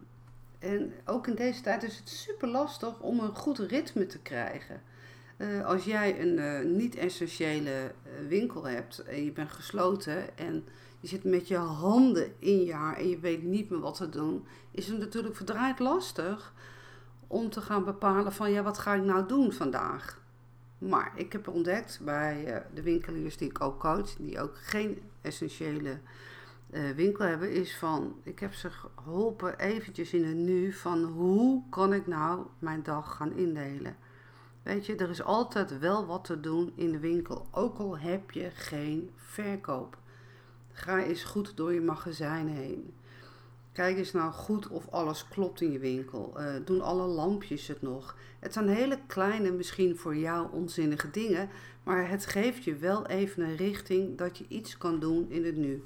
En 0.60 0.94
ook 1.06 1.28
in 1.28 1.36
deze 1.36 1.62
tijd 1.62 1.84
is 1.84 1.98
het 1.98 2.10
super 2.10 2.48
lastig 2.48 3.00
om 3.00 3.20
een 3.20 3.36
goed 3.36 3.58
ritme 3.58 4.06
te 4.06 4.20
krijgen. 4.20 4.82
Uh, 5.38 5.66
als 5.66 5.84
jij 5.84 6.22
een 6.22 6.38
uh, 6.38 6.76
niet-essentiële 6.78 7.72
uh, 7.72 8.28
winkel 8.28 8.68
hebt 8.68 9.00
en 9.00 9.24
je 9.24 9.32
bent 9.32 9.52
gesloten 9.52 10.38
en 10.38 10.66
je 11.00 11.08
zit 11.08 11.24
met 11.24 11.48
je 11.48 11.56
handen 11.56 12.34
in 12.40 12.64
je 12.64 12.74
haar 12.74 12.98
en 12.98 13.10
je 13.10 13.20
weet 13.20 13.44
niet 13.44 13.70
meer 13.70 13.80
wat 13.80 13.96
te 13.96 14.10
doen, 14.10 14.46
is 14.72 14.88
het 14.88 15.00
natuurlijk 15.00 15.36
verdraaid 15.36 15.80
lastig 15.80 16.54
om 17.34 17.50
te 17.50 17.62
gaan 17.62 17.84
bepalen 17.84 18.34
van 18.34 18.52
ja, 18.52 18.64
wat 18.64 18.78
ga 18.78 18.94
ik 18.94 19.04
nou 19.04 19.28
doen 19.28 19.52
vandaag? 19.52 20.22
Maar 20.78 21.12
ik 21.16 21.32
heb 21.32 21.48
ontdekt 21.48 22.00
bij 22.04 22.46
uh, 22.48 22.58
de 22.74 22.82
winkeliers 22.82 23.38
die 23.38 23.50
ik 23.50 23.62
ook 23.62 23.80
coach, 23.80 24.16
die 24.16 24.40
ook 24.40 24.58
geen 24.58 25.02
essentiële 25.22 25.98
uh, 26.72 26.90
winkel 26.90 27.26
hebben, 27.26 27.52
is 27.52 27.78
van 27.78 28.16
ik 28.24 28.40
heb 28.40 28.54
ze 28.54 28.70
geholpen 28.70 29.60
eventjes 29.60 30.14
in 30.14 30.26
het 30.26 30.36
nu 30.36 30.74
van 30.74 31.04
hoe 31.04 31.64
kan 31.70 31.94
ik 31.94 32.08
nou 32.08 32.46
mijn 32.60 32.84
dag 32.84 33.16
gaan 33.16 33.34
indelen. 33.34 33.96
Weet 34.64 34.86
je, 34.86 34.96
er 34.96 35.10
is 35.10 35.24
altijd 35.24 35.80
wel 35.80 36.06
wat 36.06 36.26
te 36.26 36.40
doen 36.40 36.72
in 36.76 36.92
de 36.92 37.00
winkel, 37.00 37.48
ook 37.52 37.78
al 37.78 37.98
heb 37.98 38.32
je 38.32 38.50
geen 38.54 39.12
verkoop. 39.16 39.98
Ga 40.72 41.04
eens 41.04 41.24
goed 41.24 41.58
door 41.58 41.74
je 41.74 41.82
magazijn 41.82 42.48
heen. 42.48 42.94
Kijk 43.74 43.98
eens 43.98 44.12
nou 44.12 44.32
goed 44.32 44.68
of 44.68 44.90
alles 44.90 45.28
klopt 45.28 45.62
in 45.62 45.72
je 45.72 45.80
winkel. 45.80 46.34
Uh, 46.38 46.56
doen 46.66 46.82
alle 46.82 47.08
lampjes 47.08 47.68
het 47.68 47.82
nog? 47.82 48.16
Het 48.40 48.54
zijn 48.54 48.68
hele 48.68 49.00
kleine, 49.08 49.52
misschien 49.52 49.98
voor 49.98 50.16
jou 50.16 50.52
onzinnige 50.52 51.10
dingen, 51.12 51.50
maar 51.84 52.10
het 52.10 52.26
geeft 52.26 52.64
je 52.64 52.76
wel 52.76 53.08
even 53.08 53.44
een 53.44 53.56
richting 53.56 54.18
dat 54.18 54.38
je 54.38 54.46
iets 54.48 54.78
kan 54.78 55.00
doen 55.00 55.30
in 55.30 55.46
het 55.46 55.56
nu. 55.56 55.84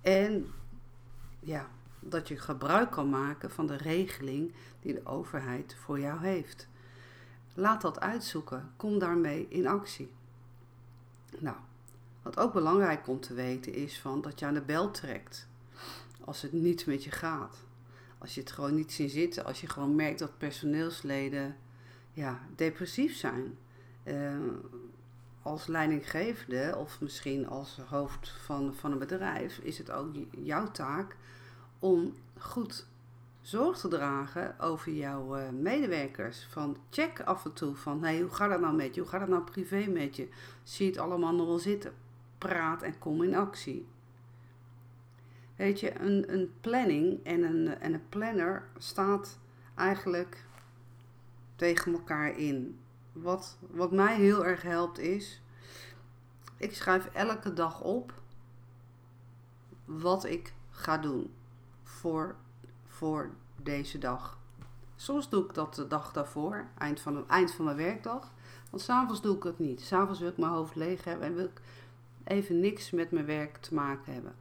En 0.00 0.52
ja, 1.40 1.68
dat 2.00 2.28
je 2.28 2.38
gebruik 2.38 2.90
kan 2.90 3.10
maken 3.10 3.50
van 3.50 3.66
de 3.66 3.76
regeling 3.76 4.52
die 4.80 4.94
de 4.94 5.06
overheid 5.06 5.74
voor 5.74 6.00
jou 6.00 6.20
heeft. 6.20 6.68
Laat 7.54 7.80
dat 7.80 8.00
uitzoeken. 8.00 8.72
Kom 8.76 8.98
daarmee 8.98 9.46
in 9.48 9.66
actie. 9.66 10.10
Nou, 11.38 11.56
wat 12.22 12.38
ook 12.38 12.52
belangrijk 12.52 13.08
om 13.08 13.20
te 13.20 13.34
weten 13.34 13.74
is 13.74 14.00
van 14.00 14.20
dat 14.20 14.38
je 14.38 14.46
aan 14.46 14.54
de 14.54 14.62
bel 14.62 14.90
trekt 14.90 15.48
als 16.30 16.42
het 16.42 16.52
niet 16.52 16.86
met 16.86 17.04
je 17.04 17.10
gaat. 17.10 17.56
Als 18.18 18.34
je 18.34 18.40
het 18.40 18.50
gewoon 18.50 18.74
niet 18.74 18.92
ziet 18.92 19.10
zitten, 19.10 19.44
als 19.44 19.60
je 19.60 19.68
gewoon 19.68 19.94
merkt 19.94 20.18
dat 20.18 20.38
personeelsleden 20.38 21.56
ja, 22.12 22.40
depressief 22.56 23.16
zijn. 23.16 23.58
Uh, 24.04 24.36
als 25.42 25.66
leidinggevende 25.66 26.74
of 26.78 27.00
misschien 27.00 27.48
als 27.48 27.78
hoofd 27.88 28.28
van, 28.28 28.74
van 28.74 28.92
een 28.92 28.98
bedrijf 28.98 29.58
is 29.58 29.78
het 29.78 29.90
ook 29.90 30.14
jouw 30.30 30.70
taak 30.70 31.16
om 31.78 32.14
goed 32.38 32.86
zorg 33.40 33.78
te 33.78 33.88
dragen 33.88 34.60
over 34.60 34.92
jouw 34.92 35.38
uh, 35.38 35.48
medewerkers. 35.48 36.46
Van 36.50 36.76
check 36.90 37.20
af 37.20 37.44
en 37.44 37.52
toe 37.52 37.74
van 37.74 38.02
hey, 38.02 38.20
hoe 38.20 38.30
gaat 38.30 38.50
het 38.50 38.60
nou 38.60 38.74
met 38.74 38.94
je? 38.94 39.00
Hoe 39.00 39.10
gaat 39.10 39.20
het 39.20 39.30
nou 39.30 39.42
privé 39.42 39.86
met 39.86 40.16
je? 40.16 40.28
Zie 40.62 40.86
het 40.86 40.98
allemaal 40.98 41.34
nog 41.34 41.46
wel 41.46 41.58
zitten? 41.58 41.92
Praat 42.38 42.82
en 42.82 42.98
kom 42.98 43.22
in 43.22 43.34
actie. 43.34 43.86
Weet 45.60 45.80
je, 45.80 46.00
een, 46.00 46.32
een 46.32 46.52
planning 46.60 47.24
en 47.24 47.42
een, 47.42 47.78
en 47.80 47.92
een 47.94 48.08
planner 48.08 48.68
staat 48.78 49.38
eigenlijk 49.74 50.44
tegen 51.56 51.92
elkaar 51.92 52.38
in. 52.38 52.78
Wat, 53.12 53.58
wat 53.70 53.92
mij 53.92 54.16
heel 54.16 54.46
erg 54.46 54.62
helpt 54.62 54.98
is, 54.98 55.42
ik 56.56 56.74
schrijf 56.74 57.06
elke 57.06 57.52
dag 57.52 57.80
op 57.80 58.12
wat 59.84 60.24
ik 60.24 60.52
ga 60.70 60.98
doen 60.98 61.34
voor, 61.82 62.36
voor 62.86 63.30
deze 63.62 63.98
dag. 63.98 64.38
Soms 64.96 65.28
doe 65.28 65.44
ik 65.44 65.54
dat 65.54 65.74
de 65.74 65.86
dag 65.86 66.12
daarvoor, 66.12 66.66
eind 66.78 67.00
van, 67.00 67.28
eind 67.28 67.52
van 67.52 67.64
mijn 67.64 67.76
werkdag. 67.76 68.32
Want 68.70 68.82
s'avonds 68.82 69.22
doe 69.22 69.36
ik 69.36 69.42
het 69.42 69.58
niet. 69.58 69.80
S'avonds 69.80 70.20
wil 70.20 70.28
ik 70.28 70.38
mijn 70.38 70.52
hoofd 70.52 70.74
leeg 70.74 71.04
hebben 71.04 71.26
en 71.26 71.34
wil 71.34 71.44
ik 71.44 71.60
even 72.24 72.60
niks 72.60 72.90
met 72.90 73.10
mijn 73.10 73.26
werk 73.26 73.56
te 73.56 73.74
maken 73.74 74.12
hebben. 74.12 74.34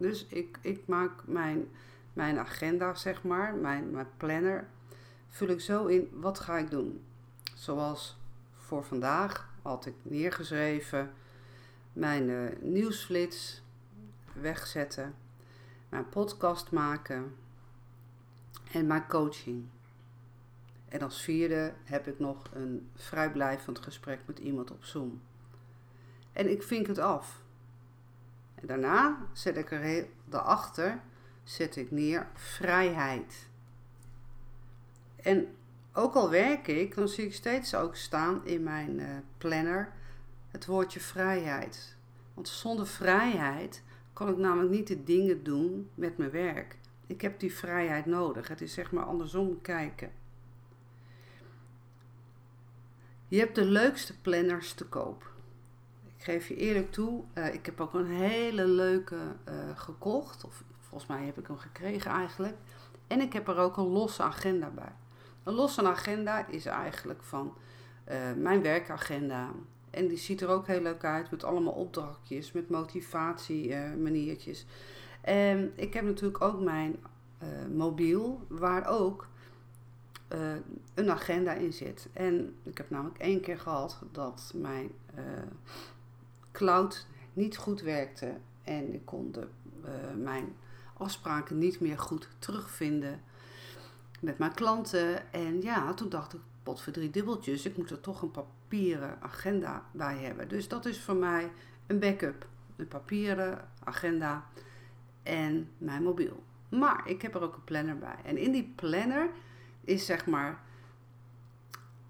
Dus 0.00 0.26
ik, 0.26 0.58
ik 0.60 0.86
maak 0.86 1.26
mijn, 1.26 1.68
mijn 2.12 2.38
agenda, 2.38 2.94
zeg 2.94 3.22
maar, 3.22 3.54
mijn, 3.54 3.90
mijn 3.90 4.06
planner, 4.16 4.66
vul 5.28 5.48
ik 5.48 5.60
zo 5.60 5.86
in 5.86 6.08
wat 6.12 6.38
ga 6.38 6.58
ik 6.58 6.70
doen. 6.70 7.04
Zoals 7.54 8.18
voor 8.56 8.84
vandaag 8.84 9.48
had 9.62 9.86
ik 9.86 9.94
neergeschreven 10.02 11.12
mijn 11.92 12.28
uh, 12.28 12.48
nieuwsflits 12.60 13.62
wegzetten, 14.32 15.14
mijn 15.88 16.08
podcast 16.08 16.70
maken 16.70 17.36
en 18.72 18.86
mijn 18.86 19.06
coaching. 19.06 19.64
En 20.88 21.02
als 21.02 21.22
vierde 21.22 21.72
heb 21.84 22.06
ik 22.06 22.18
nog 22.18 22.50
een 22.52 22.90
vrijblijvend 22.94 23.78
gesprek 23.78 24.20
met 24.26 24.38
iemand 24.38 24.70
op 24.70 24.84
Zoom. 24.84 25.20
En 26.32 26.50
ik 26.50 26.62
vink 26.62 26.86
het 26.86 26.98
af. 26.98 27.42
Daarna 28.60 29.26
zet 29.32 29.56
ik 29.56 29.70
er 29.70 30.06
daarachter 30.24 31.00
zet 31.42 31.76
ik 31.76 31.90
neer 31.90 32.26
vrijheid. 32.34 33.48
En 35.16 35.56
ook 35.92 36.14
al 36.14 36.30
werk 36.30 36.66
ik, 36.66 36.94
dan 36.94 37.08
zie 37.08 37.24
ik 37.24 37.34
steeds 37.34 37.74
ook 37.74 37.96
staan 37.96 38.46
in 38.46 38.62
mijn 38.62 38.98
uh, 38.98 39.06
planner 39.38 39.92
het 40.50 40.66
woordje 40.66 41.00
vrijheid. 41.00 41.96
Want 42.34 42.48
zonder 42.48 42.86
vrijheid 42.86 43.82
kan 44.12 44.28
ik 44.28 44.36
namelijk 44.36 44.70
niet 44.70 44.86
de 44.86 45.04
dingen 45.04 45.42
doen 45.42 45.90
met 45.94 46.18
mijn 46.18 46.30
werk. 46.30 46.78
Ik 47.06 47.20
heb 47.20 47.40
die 47.40 47.54
vrijheid 47.54 48.06
nodig. 48.06 48.48
Het 48.48 48.60
is 48.60 48.72
zeg 48.72 48.92
maar 48.92 49.04
andersom 49.04 49.60
kijken. 49.60 50.12
Je 53.28 53.38
hebt 53.38 53.54
de 53.54 53.64
leukste 53.64 54.20
planners 54.20 54.72
te 54.72 54.86
koop. 54.86 55.29
Ik 56.20 56.26
geef 56.26 56.48
je 56.48 56.56
eerlijk 56.56 56.92
toe, 56.92 57.22
uh, 57.34 57.54
ik 57.54 57.66
heb 57.66 57.80
ook 57.80 57.94
een 57.94 58.06
hele 58.06 58.66
leuke 58.66 59.16
uh, 59.48 59.54
gekocht. 59.74 60.44
Of 60.44 60.64
volgens 60.78 61.10
mij 61.10 61.24
heb 61.24 61.38
ik 61.38 61.46
hem 61.46 61.58
gekregen 61.58 62.10
eigenlijk. 62.10 62.56
En 63.06 63.20
ik 63.20 63.32
heb 63.32 63.48
er 63.48 63.56
ook 63.56 63.76
een 63.76 63.86
losse 63.86 64.22
agenda 64.22 64.70
bij. 64.70 64.92
Een 65.42 65.54
losse 65.54 65.82
agenda 65.82 66.46
is 66.46 66.66
eigenlijk 66.66 67.22
van 67.22 67.54
uh, 68.10 68.16
mijn 68.36 68.62
werkagenda. 68.62 69.50
En 69.90 70.08
die 70.08 70.18
ziet 70.18 70.40
er 70.40 70.48
ook 70.48 70.66
heel 70.66 70.80
leuk 70.80 71.04
uit 71.04 71.30
met 71.30 71.44
allemaal 71.44 71.72
opdrachtjes, 71.72 72.52
met 72.52 72.70
motivatie 72.70 73.76
maniertjes. 73.76 74.66
En 75.20 75.72
ik 75.74 75.94
heb 75.94 76.04
natuurlijk 76.04 76.40
ook 76.40 76.60
mijn 76.60 76.96
mobiel, 77.74 78.46
waar 78.48 78.86
ook 78.86 79.28
een 80.94 81.10
agenda 81.10 81.52
in 81.52 81.72
zit. 81.72 82.08
En 82.12 82.54
ik 82.62 82.78
heb 82.78 82.90
namelijk 82.90 83.18
één 83.18 83.40
keer 83.40 83.58
gehad 83.58 83.98
dat 84.12 84.52
mijn 84.54 84.90
cloud 86.52 87.06
niet 87.32 87.56
goed 87.56 87.80
werkte 87.80 88.34
en 88.64 88.94
ik 88.94 89.04
kon 89.04 89.32
de, 89.32 89.46
uh, 89.84 89.90
mijn 90.22 90.56
afspraken 90.96 91.58
niet 91.58 91.80
meer 91.80 91.98
goed 91.98 92.28
terugvinden 92.38 93.20
met 94.20 94.38
mijn 94.38 94.54
klanten. 94.54 95.32
En 95.32 95.62
ja, 95.62 95.94
toen 95.94 96.08
dacht 96.08 96.32
ik, 96.32 96.40
pot 96.62 96.80
voor 96.80 96.92
drie 96.92 97.10
dubbeltjes, 97.10 97.66
ik 97.66 97.76
moet 97.76 97.90
er 97.90 98.00
toch 98.00 98.22
een 98.22 98.30
papieren 98.30 99.16
agenda 99.20 99.84
bij 99.92 100.16
hebben. 100.18 100.48
Dus 100.48 100.68
dat 100.68 100.86
is 100.86 101.00
voor 101.00 101.16
mij 101.16 101.50
een 101.86 101.98
backup. 101.98 102.46
Een 102.76 102.88
papieren 102.88 103.68
agenda 103.84 104.44
en 105.22 105.68
mijn 105.78 106.02
mobiel. 106.02 106.42
Maar 106.68 107.08
ik 107.08 107.22
heb 107.22 107.34
er 107.34 107.42
ook 107.42 107.54
een 107.54 107.64
planner 107.64 107.98
bij. 107.98 108.16
En 108.24 108.36
in 108.36 108.52
die 108.52 108.72
planner 108.76 109.30
is 109.80 110.06
zeg 110.06 110.26
maar, 110.26 110.60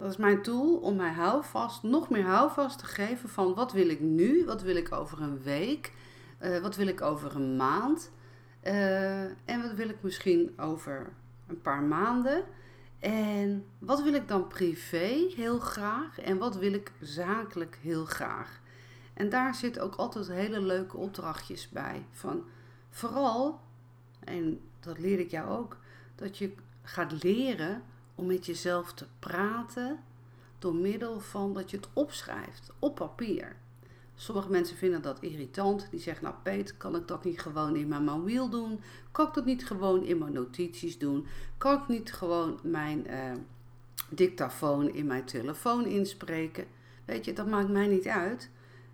dat 0.00 0.11
is 0.11 0.16
mijn 0.16 0.42
tool 0.42 0.76
om 0.76 0.97
mij 0.97 1.12
houvast, 1.12 1.83
nog 1.83 2.11
meer 2.11 2.25
houvast 2.25 2.78
te 2.78 2.87
geven 2.87 3.28
van 3.28 3.54
wat 3.54 3.73
wil 3.73 3.88
ik 3.88 4.00
nu, 4.00 4.45
wat 4.45 4.62
wil 4.62 4.76
ik 4.76 4.92
over 4.92 5.21
een 5.21 5.42
week, 5.42 5.92
uh, 6.42 6.59
wat 6.59 6.76
wil 6.76 6.87
ik 6.87 7.00
over 7.00 7.37
een 7.37 7.57
maand 7.57 8.11
uh, 8.62 9.23
en 9.23 9.62
wat 9.62 9.73
wil 9.73 9.88
ik 9.88 10.02
misschien 10.02 10.52
over 10.59 11.12
een 11.47 11.61
paar 11.61 11.83
maanden. 11.83 12.45
En 12.99 13.64
wat 13.78 14.02
wil 14.02 14.14
ik 14.14 14.28
dan 14.28 14.47
privé 14.47 15.33
heel 15.37 15.59
graag 15.59 16.19
en 16.19 16.38
wat 16.38 16.57
wil 16.57 16.73
ik 16.73 16.92
zakelijk 17.00 17.78
heel 17.80 18.04
graag. 18.04 18.61
En 19.14 19.28
daar 19.28 19.54
zitten 19.54 19.83
ook 19.83 19.95
altijd 19.95 20.28
hele 20.28 20.61
leuke 20.61 20.97
opdrachtjes 20.97 21.69
bij. 21.69 22.07
Van 22.11 22.45
vooral, 22.90 23.61
en 24.25 24.61
dat 24.80 24.99
leer 24.99 25.19
ik 25.19 25.30
jou 25.30 25.59
ook, 25.59 25.76
dat 26.14 26.38
je 26.38 26.52
gaat 26.83 27.23
leren 27.23 27.83
om 28.21 28.27
met 28.27 28.47
jezelf 28.47 28.93
te 28.93 29.07
praten 29.19 29.99
door 30.59 30.75
middel 30.75 31.21
van 31.21 31.55
dat 31.55 31.71
je 31.71 31.77
het 31.77 31.89
opschrijft 31.93 32.73
op 32.79 32.95
papier. 32.95 33.57
Sommige 34.15 34.50
mensen 34.50 34.77
vinden 34.77 35.03
dat 35.03 35.21
irritant. 35.21 35.87
Die 35.91 36.00
zeggen, 36.00 36.25
nou 36.25 36.37
Peet, 36.43 36.77
kan 36.77 36.97
ik 36.97 37.09
dat 37.09 37.25
niet 37.25 37.41
gewoon 37.41 37.77
in 37.77 37.89
mijn 37.89 38.05
mobiel 38.05 38.49
doen? 38.49 38.81
Kan 39.11 39.27
ik 39.27 39.35
dat 39.35 39.45
niet 39.45 39.67
gewoon 39.67 40.05
in 40.05 40.19
mijn 40.19 40.33
notities 40.33 40.99
doen? 40.99 41.27
Kan 41.59 41.75
ik 41.83 41.89
niet 41.89 42.12
gewoon 42.12 42.59
mijn 42.62 43.07
uh, 43.11 43.33
dictafoon 44.09 44.95
in 44.95 45.07
mijn 45.07 45.25
telefoon 45.25 45.87
inspreken? 45.87 46.65
Weet 47.05 47.25
je, 47.25 47.33
dat 47.33 47.47
maakt 47.47 47.69
mij 47.69 47.87
niet 47.87 48.07
uit. 48.07 48.50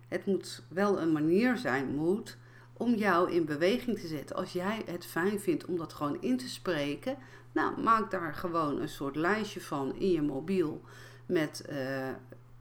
Het 0.07 0.25
moet 0.25 0.63
wel 0.67 1.01
een 1.01 1.11
manier 1.11 1.57
zijn, 1.57 1.95
moet, 1.95 2.37
om 2.73 2.95
jou 2.95 3.31
in 3.31 3.45
beweging 3.45 3.99
te 3.99 4.07
zetten. 4.07 4.35
Als 4.35 4.53
jij 4.53 4.81
het 4.85 5.05
fijn 5.05 5.39
vindt 5.39 5.65
om 5.65 5.77
dat 5.77 5.93
gewoon 5.93 6.21
in 6.21 6.37
te 6.37 6.49
spreken, 6.49 7.17
nou, 7.57 7.81
maak 7.81 8.11
daar 8.11 8.33
gewoon 8.33 8.81
een 8.81 8.89
soort 8.89 9.15
lijstje 9.15 9.61
van 9.61 9.95
in 9.95 10.11
je 10.11 10.21
mobiel 10.21 10.81
met 11.25 11.65
uh, 11.69 12.09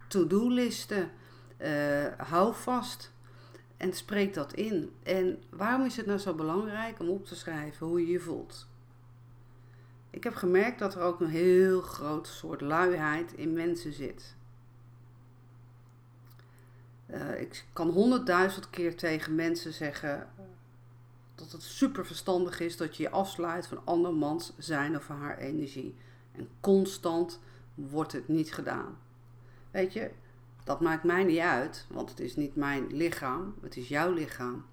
to-do-listen. 0.08 1.10
Uh, 1.58 2.06
hou 2.16 2.54
vast 2.54 3.12
en 3.76 3.92
spreek 3.92 4.34
dat 4.34 4.52
in. 4.52 4.92
En 5.02 5.42
waarom 5.50 5.86
is 5.86 5.96
het 5.96 6.06
nou 6.06 6.18
zo 6.18 6.34
belangrijk 6.34 6.98
om 7.00 7.08
op 7.08 7.26
te 7.26 7.34
schrijven 7.34 7.86
hoe 7.86 8.00
je 8.00 8.12
je 8.12 8.20
voelt? 8.20 8.66
Ik 10.10 10.24
heb 10.24 10.34
gemerkt 10.34 10.78
dat 10.78 10.94
er 10.94 11.00
ook 11.00 11.20
een 11.20 11.28
heel 11.28 11.80
groot 11.80 12.26
soort 12.26 12.60
luiheid 12.60 13.32
in 13.32 13.52
mensen 13.52 13.92
zit. 13.92 14.34
Uh, 17.10 17.40
ik 17.40 17.64
kan 17.72 17.88
honderdduizend 17.88 18.70
keer 18.70 18.96
tegen 18.96 19.34
mensen 19.34 19.72
zeggen 19.72 20.28
dat 21.36 21.52
het 21.52 21.62
super 21.62 22.06
verstandig 22.06 22.60
is 22.60 22.76
dat 22.76 22.96
je 22.96 23.02
je 23.02 23.10
afsluit 23.10 23.66
van 23.66 23.80
andermans 23.84 24.52
zijn 24.58 24.96
of 24.96 25.08
haar 25.08 25.38
energie. 25.38 25.94
En 26.32 26.48
constant 26.60 27.40
wordt 27.74 28.12
het 28.12 28.28
niet 28.28 28.52
gedaan. 28.52 28.98
Weet 29.70 29.92
je, 29.92 30.10
dat 30.64 30.80
maakt 30.80 31.04
mij 31.04 31.24
niet 31.24 31.38
uit, 31.38 31.86
want 31.88 32.10
het 32.10 32.20
is 32.20 32.36
niet 32.36 32.56
mijn 32.56 32.86
lichaam, 32.86 33.54
het 33.60 33.76
is 33.76 33.88
jouw 33.88 34.12
lichaam. 34.12 34.64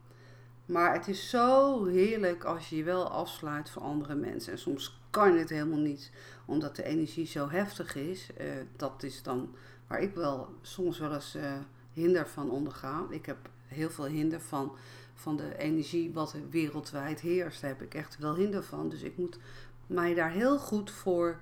Maar 0.65 0.93
het 0.93 1.08
is 1.08 1.29
zo 1.29 1.86
heerlijk 1.86 2.43
als 2.43 2.70
je 2.70 2.75
je 2.75 2.84
wel 2.84 3.10
afsluit 3.10 3.70
voor 3.70 3.82
andere 3.82 4.15
mensen. 4.15 4.51
En 4.51 4.60
soms 4.60 5.00
kan 5.10 5.38
het 5.38 5.50
helemaal 5.50 5.79
niet, 5.79 6.12
omdat 6.46 6.75
de 6.75 6.84
energie 6.84 7.25
zo 7.25 7.50
heftig 7.50 7.96
is. 7.96 8.29
Uh, 8.41 8.48
dat 8.75 9.03
is 9.03 9.24
dan 9.24 9.55
waar 9.88 10.01
ik 10.01 10.15
wel 10.15 10.50
soms 10.62 11.00
wel 11.00 11.13
eens 11.13 11.35
uh, 11.35 11.53
hinder 11.94 12.27
van 12.27 12.50
onderga. 12.50 13.05
Ik 13.09 13.25
heb 13.25 13.38
heel 13.68 13.90
veel 13.90 14.05
hinder 14.05 14.42
van, 14.42 14.75
van 15.14 15.36
de 15.36 15.58
energie 15.58 16.14
wat 16.14 16.36
wereldwijd 16.50 17.20
heerst. 17.20 17.62
Daar 17.62 17.70
heb 17.70 17.82
ik 17.82 17.94
echt 17.94 18.18
wel 18.18 18.36
hinder 18.36 18.64
van. 18.64 18.90
Dus 18.90 19.02
ik 19.02 19.18
moet 19.18 19.38
mij 19.88 20.14
daar 20.14 20.32
heel 20.32 20.58
goed 20.60 20.92
voor 20.92 21.40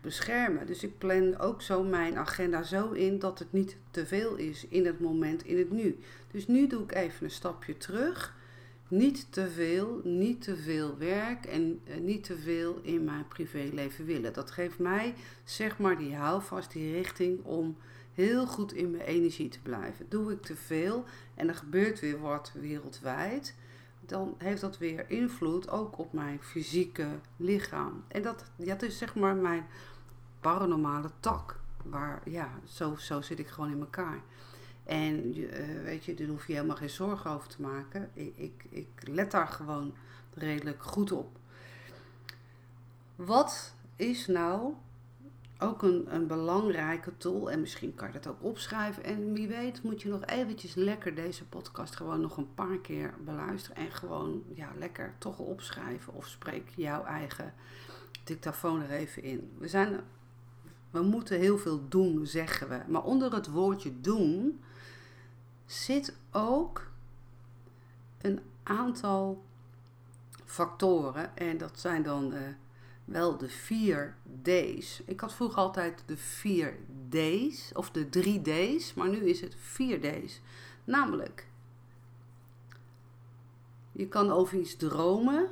beschermen. 0.00 0.66
Dus 0.66 0.82
ik 0.82 0.98
plan 0.98 1.38
ook 1.38 1.62
zo 1.62 1.82
mijn 1.82 2.16
agenda 2.16 2.62
zo 2.62 2.90
in 2.90 3.18
dat 3.18 3.38
het 3.38 3.52
niet 3.52 3.76
te 3.90 4.06
veel 4.06 4.36
is 4.36 4.66
in 4.68 4.86
het 4.86 5.00
moment, 5.00 5.44
in 5.44 5.58
het 5.58 5.70
nu. 5.70 5.98
Dus 6.30 6.46
nu 6.46 6.66
doe 6.66 6.82
ik 6.82 6.94
even 6.94 7.24
een 7.24 7.30
stapje 7.30 7.76
terug. 7.76 8.36
Niet 8.88 9.32
te 9.32 9.50
veel, 9.50 10.00
niet 10.04 10.42
te 10.42 10.56
veel 10.56 10.96
werk 10.98 11.46
en 11.46 11.80
eh, 11.84 11.96
niet 12.00 12.24
te 12.24 12.36
veel 12.36 12.78
in 12.82 13.04
mijn 13.04 13.28
privéleven 13.28 14.04
willen. 14.04 14.32
Dat 14.32 14.50
geeft 14.50 14.78
mij 14.78 15.14
zeg 15.44 15.78
maar 15.78 15.98
die 15.98 16.16
houvast, 16.16 16.72
die 16.72 16.92
richting 16.92 17.44
om 17.44 17.76
heel 18.14 18.46
goed 18.46 18.72
in 18.72 18.90
mijn 18.90 19.02
energie 19.02 19.48
te 19.48 19.60
blijven. 19.62 20.06
Doe 20.08 20.32
ik 20.32 20.42
te 20.42 20.56
veel 20.56 21.04
en 21.34 21.48
er 21.48 21.54
gebeurt 21.54 22.00
weer 22.00 22.20
wat 22.20 22.52
wereldwijd, 22.54 23.54
dan 24.00 24.34
heeft 24.38 24.60
dat 24.60 24.78
weer 24.78 25.10
invloed 25.10 25.70
ook 25.70 25.98
op 25.98 26.12
mijn 26.12 26.42
fysieke 26.42 27.08
lichaam. 27.36 28.04
En 28.08 28.22
dat, 28.22 28.44
dat 28.56 28.82
is 28.82 28.98
zeg 28.98 29.14
maar 29.14 29.36
mijn 29.36 29.66
paranormale 30.40 31.10
tak. 31.20 31.56
Waar, 31.84 32.20
ja, 32.24 32.50
zo, 32.64 32.94
zo 32.96 33.20
zit 33.20 33.38
ik 33.38 33.48
gewoon 33.48 33.70
in 33.70 33.80
elkaar. 33.80 34.20
En 34.88 35.38
uh, 35.38 35.82
weet 35.84 36.04
je, 36.04 36.14
daar 36.14 36.26
hoef 36.26 36.46
je 36.46 36.52
helemaal 36.52 36.76
geen 36.76 36.90
zorgen 36.90 37.30
over 37.30 37.48
te 37.48 37.62
maken. 37.62 38.10
Ik, 38.12 38.32
ik, 38.36 38.64
ik 38.68 38.88
let 39.04 39.30
daar 39.30 39.46
gewoon 39.46 39.94
redelijk 40.34 40.82
goed 40.82 41.12
op. 41.12 41.38
Wat 43.16 43.74
is 43.96 44.26
nou 44.26 44.72
ook 45.58 45.82
een, 45.82 46.14
een 46.14 46.26
belangrijke 46.26 47.16
tool? 47.16 47.50
En 47.50 47.60
misschien 47.60 47.94
kan 47.94 48.06
je 48.06 48.12
dat 48.12 48.26
ook 48.26 48.42
opschrijven. 48.44 49.04
En 49.04 49.32
wie 49.32 49.48
weet 49.48 49.82
moet 49.82 50.02
je 50.02 50.08
nog 50.08 50.24
eventjes 50.24 50.74
lekker 50.74 51.14
deze 51.14 51.44
podcast 51.44 51.96
gewoon 51.96 52.20
nog 52.20 52.36
een 52.36 52.54
paar 52.54 52.78
keer 52.78 53.14
beluisteren. 53.24 53.76
En 53.76 53.92
gewoon 53.92 54.42
ja, 54.54 54.68
lekker 54.78 55.14
toch 55.18 55.38
opschrijven. 55.38 56.14
Of 56.14 56.26
spreek 56.26 56.68
jouw 56.76 57.04
eigen 57.04 57.54
dictafoon 58.24 58.82
er 58.82 58.90
even 58.90 59.22
in. 59.22 59.50
We 59.58 59.68
zijn 59.68 60.00
we 60.90 61.00
moeten 61.00 61.38
heel 61.38 61.58
veel 61.58 61.88
doen, 61.88 62.26
zeggen 62.26 62.68
we. 62.68 62.80
Maar 62.86 63.04
onder 63.04 63.34
het 63.34 63.50
woordje 63.50 64.00
doen 64.00 64.60
zit 65.68 66.16
ook 66.30 66.90
een 68.20 68.40
aantal 68.62 69.44
factoren. 70.44 71.36
En 71.36 71.58
dat 71.58 71.80
zijn 71.80 72.02
dan 72.02 72.34
uh, 72.34 72.40
wel 73.04 73.36
de 73.36 73.48
vier 73.48 74.16
D's. 74.42 75.02
Ik 75.04 75.20
had 75.20 75.34
vroeger 75.34 75.58
altijd 75.58 76.02
de 76.06 76.16
vier 76.16 76.78
D's 77.08 77.70
of 77.74 77.90
de 77.90 78.08
drie 78.08 78.40
D's, 78.42 78.94
maar 78.94 79.08
nu 79.08 79.18
is 79.18 79.40
het 79.40 79.54
vier 79.58 80.00
D's. 80.00 80.40
Namelijk, 80.84 81.46
je 83.92 84.08
kan 84.08 84.30
over 84.30 84.58
iets 84.58 84.76
dromen, 84.76 85.48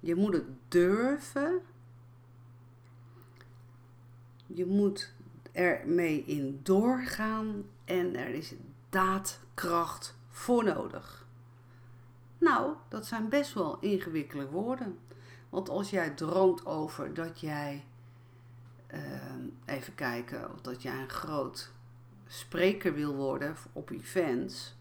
je 0.00 0.14
moet 0.14 0.32
het 0.32 0.46
durven, 0.68 1.60
je 4.46 4.66
moet 4.66 5.12
ermee 5.52 6.24
in 6.24 6.60
doorgaan 6.62 7.64
en 7.84 8.16
er 8.16 8.34
is 8.34 8.54
daadkracht 8.90 10.16
voor 10.30 10.64
nodig. 10.64 11.26
Nou, 12.38 12.74
dat 12.88 13.06
zijn 13.06 13.28
best 13.28 13.54
wel 13.54 13.78
ingewikkelde 13.80 14.46
woorden. 14.46 14.98
Want 15.48 15.68
als 15.68 15.90
jij 15.90 16.10
droomt 16.10 16.66
over 16.66 17.14
dat 17.14 17.40
jij, 17.40 17.84
uh, 18.94 19.00
even 19.64 19.94
kijken, 19.94 20.52
of 20.52 20.60
dat 20.60 20.82
jij 20.82 21.00
een 21.00 21.08
groot 21.08 21.72
spreker 22.26 22.94
wil 22.94 23.14
worden 23.14 23.56
op 23.72 23.90
events. 23.90 24.76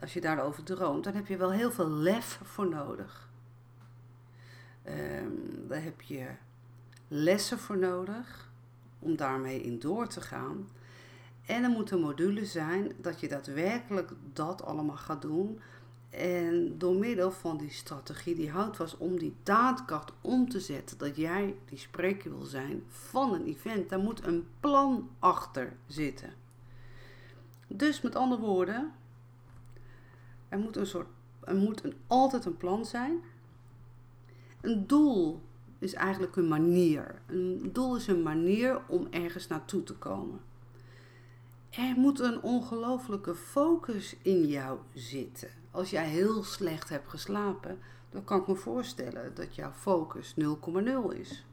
Als 0.00 0.12
je 0.12 0.20
daarover 0.20 0.62
droomt, 0.62 1.04
dan 1.04 1.14
heb 1.14 1.26
je 1.26 1.36
wel 1.36 1.52
heel 1.52 1.70
veel 1.70 1.90
lef 1.90 2.40
voor 2.42 2.68
nodig. 2.68 3.30
Um, 4.86 5.68
daar 5.68 5.82
heb 5.82 6.00
je 6.00 6.26
lessen 7.08 7.58
voor 7.58 7.78
nodig 7.78 8.50
om 8.98 9.16
daarmee 9.16 9.60
in 9.62 9.78
door 9.78 10.06
te 10.06 10.20
gaan. 10.20 10.68
En 11.46 11.62
er 11.64 11.70
moet 11.70 11.90
een 11.90 12.00
module 12.00 12.46
zijn 12.46 12.92
dat 13.00 13.20
je 13.20 13.28
daadwerkelijk 13.28 14.12
dat 14.32 14.62
allemaal 14.62 14.96
gaat 14.96 15.22
doen. 15.22 15.60
En 16.10 16.78
door 16.78 16.94
middel 16.94 17.30
van 17.30 17.56
die 17.56 17.70
strategie 17.70 18.34
die 18.34 18.50
houdt 18.50 18.76
was 18.76 18.96
om 18.96 19.18
die 19.18 19.34
daadkracht 19.42 20.12
om 20.20 20.48
te 20.48 20.60
zetten, 20.60 20.98
dat 20.98 21.16
jij 21.16 21.56
die 21.64 21.78
spreker 21.78 22.30
wil 22.30 22.44
zijn 22.44 22.82
van 22.88 23.34
een 23.34 23.46
event, 23.46 23.88
daar 23.88 23.98
moet 23.98 24.26
een 24.26 24.46
plan 24.60 25.08
achter 25.18 25.76
zitten. 25.86 26.30
Dus 27.66 28.00
met 28.00 28.16
andere 28.16 28.40
woorden, 28.40 28.92
er 30.48 30.58
moet, 30.58 30.76
een 30.76 30.86
soort, 30.86 31.08
er 31.40 31.54
moet 31.54 31.84
een, 31.84 31.94
altijd 32.06 32.44
een 32.44 32.56
plan 32.56 32.84
zijn. 32.84 33.20
Een 34.60 34.86
doel 34.86 35.42
is 35.78 35.94
eigenlijk 35.94 36.36
een 36.36 36.48
manier. 36.48 37.22
Een 37.26 37.70
doel 37.72 37.96
is 37.96 38.06
een 38.06 38.22
manier 38.22 38.80
om 38.86 39.06
ergens 39.10 39.46
naartoe 39.46 39.82
te 39.82 39.94
komen. 39.94 40.40
Er 41.72 41.94
moet 41.96 42.20
een 42.20 42.42
ongelofelijke 42.42 43.34
focus 43.34 44.16
in 44.22 44.46
jou 44.46 44.78
zitten. 44.94 45.48
als 45.70 45.90
jij 45.90 46.08
heel 46.08 46.42
slecht 46.42 46.88
hebt 46.88 47.08
geslapen, 47.08 47.78
dan 48.10 48.24
kan 48.24 48.40
ik 48.40 48.46
me 48.46 48.54
voorstellen 48.54 49.34
dat 49.34 49.54
jouw 49.54 49.72
focus 49.72 50.34
0,0 50.34 51.18
is. 51.18 51.44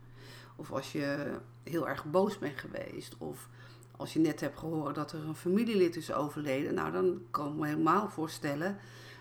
Of 0.56 0.72
als 0.72 0.92
je 0.92 1.38
heel 1.64 1.88
erg 1.88 2.06
boos 2.06 2.38
bent 2.38 2.60
geweest. 2.60 3.16
Of 3.18 3.50
als 3.98 4.14
je 4.14 4.20
net 4.20 4.40
hebt 4.40 4.60
gehoord 4.60 4.96
dat 4.96 5.12
er 5.12 5.24
een 5.24 5.36
familielid 5.36 5.96
is 5.96 6.12
overleden. 6.12 6.74
Nou, 6.74 6.92
dan 6.92 7.22
kan 7.32 7.48
ik 7.48 7.54
me 7.54 7.68
helemaal 7.68 8.10
voorstellen 8.10 8.78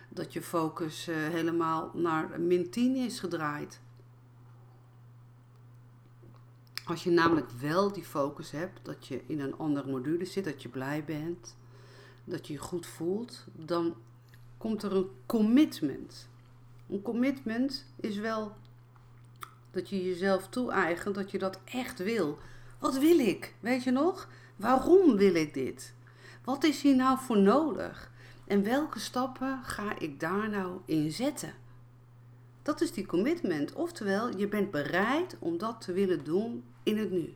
dat 0.08 0.32
je 0.32 0.42
focus 0.42 1.08
uh, 1.08 1.16
helemaal 1.16 1.90
naar 1.94 2.40
min 2.40 2.70
10 2.70 2.96
is 2.96 3.20
gedraaid. 3.20 3.80
Als 6.88 7.04
je 7.04 7.10
namelijk 7.10 7.50
wel 7.50 7.92
die 7.92 8.04
focus 8.04 8.50
hebt, 8.50 8.80
dat 8.82 9.06
je 9.06 9.22
in 9.26 9.40
een 9.40 9.56
andere 9.56 9.90
module 9.90 10.24
zit, 10.24 10.44
dat 10.44 10.62
je 10.62 10.68
blij 10.68 11.04
bent, 11.04 11.56
dat 12.24 12.46
je 12.46 12.52
je 12.52 12.58
goed 12.58 12.86
voelt, 12.86 13.44
dan 13.52 13.94
komt 14.58 14.82
er 14.82 14.96
een 14.96 15.08
commitment. 15.26 16.28
Een 16.90 17.02
commitment 17.02 17.86
is 17.96 18.16
wel 18.16 18.56
dat 19.70 19.88
je 19.88 20.04
jezelf 20.04 20.48
toe-eigent 20.48 21.14
dat 21.14 21.30
je 21.30 21.38
dat 21.38 21.58
echt 21.64 21.98
wil. 21.98 22.38
Wat 22.78 22.98
wil 22.98 23.18
ik? 23.18 23.54
Weet 23.60 23.84
je 23.84 23.90
nog? 23.90 24.28
Waarom 24.56 25.16
wil 25.16 25.34
ik 25.34 25.54
dit? 25.54 25.94
Wat 26.44 26.64
is 26.64 26.82
hier 26.82 26.96
nou 26.96 27.18
voor 27.18 27.38
nodig? 27.38 28.10
En 28.46 28.62
welke 28.62 28.98
stappen 28.98 29.60
ga 29.64 29.98
ik 29.98 30.20
daar 30.20 30.48
nou 30.48 30.80
in 30.84 31.12
zetten? 31.12 31.54
Dat 32.68 32.80
is 32.80 32.92
die 32.92 33.06
commitment. 33.06 33.72
Oftewel, 33.72 34.36
je 34.36 34.48
bent 34.48 34.70
bereid 34.70 35.36
om 35.38 35.58
dat 35.58 35.80
te 35.80 35.92
willen 35.92 36.24
doen 36.24 36.64
in 36.82 36.98
het 36.98 37.10
nu. 37.10 37.34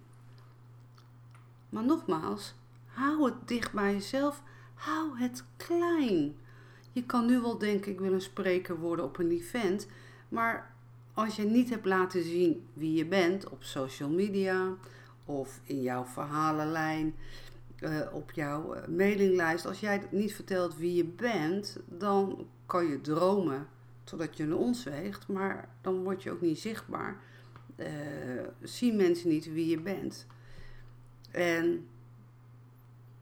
Maar 1.68 1.84
nogmaals, 1.84 2.54
hou 2.86 3.24
het 3.24 3.48
dicht 3.48 3.72
bij 3.72 3.92
jezelf. 3.92 4.42
Hou 4.74 5.18
het 5.18 5.44
klein. 5.56 6.36
Je 6.92 7.04
kan 7.04 7.26
nu 7.26 7.40
wel 7.40 7.58
denken, 7.58 7.92
ik 7.92 8.00
wil 8.00 8.12
een 8.12 8.20
spreker 8.20 8.78
worden 8.78 9.04
op 9.04 9.18
een 9.18 9.30
event. 9.30 9.86
Maar 10.28 10.74
als 11.14 11.36
je 11.36 11.44
niet 11.44 11.70
hebt 11.70 11.86
laten 11.86 12.22
zien 12.22 12.66
wie 12.72 12.92
je 12.92 13.06
bent 13.06 13.48
op 13.48 13.62
social 13.62 14.10
media 14.10 14.74
of 15.24 15.60
in 15.64 15.82
jouw 15.82 16.04
verhalenlijn, 16.04 17.14
uh, 17.80 18.00
op 18.12 18.30
jouw 18.30 18.76
uh, 18.76 18.86
mailinglijst, 18.86 19.66
als 19.66 19.80
jij 19.80 20.02
niet 20.10 20.34
vertelt 20.34 20.76
wie 20.76 20.94
je 20.94 21.04
bent, 21.04 21.76
dan 21.88 22.46
kan 22.66 22.86
je 22.86 23.00
dromen 23.00 23.68
totdat 24.12 24.36
je 24.36 24.42
een 24.42 24.54
ons 24.54 24.84
weegt, 24.84 25.28
maar 25.28 25.68
dan 25.80 26.02
word 26.02 26.22
je 26.22 26.30
ook 26.30 26.40
niet 26.40 26.58
zichtbaar. 26.58 27.16
Uh, 27.76 27.86
zien 28.62 28.96
mensen 28.96 29.28
niet 29.28 29.52
wie 29.52 29.68
je 29.68 29.80
bent. 29.80 30.26
En 31.30 31.86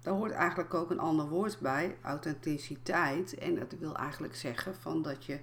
daar 0.03 0.14
hoort 0.14 0.31
eigenlijk 0.31 0.74
ook 0.74 0.90
een 0.90 0.98
ander 0.98 1.29
woord 1.29 1.59
bij, 1.61 1.96
authenticiteit. 2.03 3.35
En 3.35 3.55
dat 3.55 3.74
wil 3.79 3.96
eigenlijk 3.96 4.35
zeggen 4.35 4.74
van 4.74 5.03
dat 5.03 5.24
je, 5.24 5.40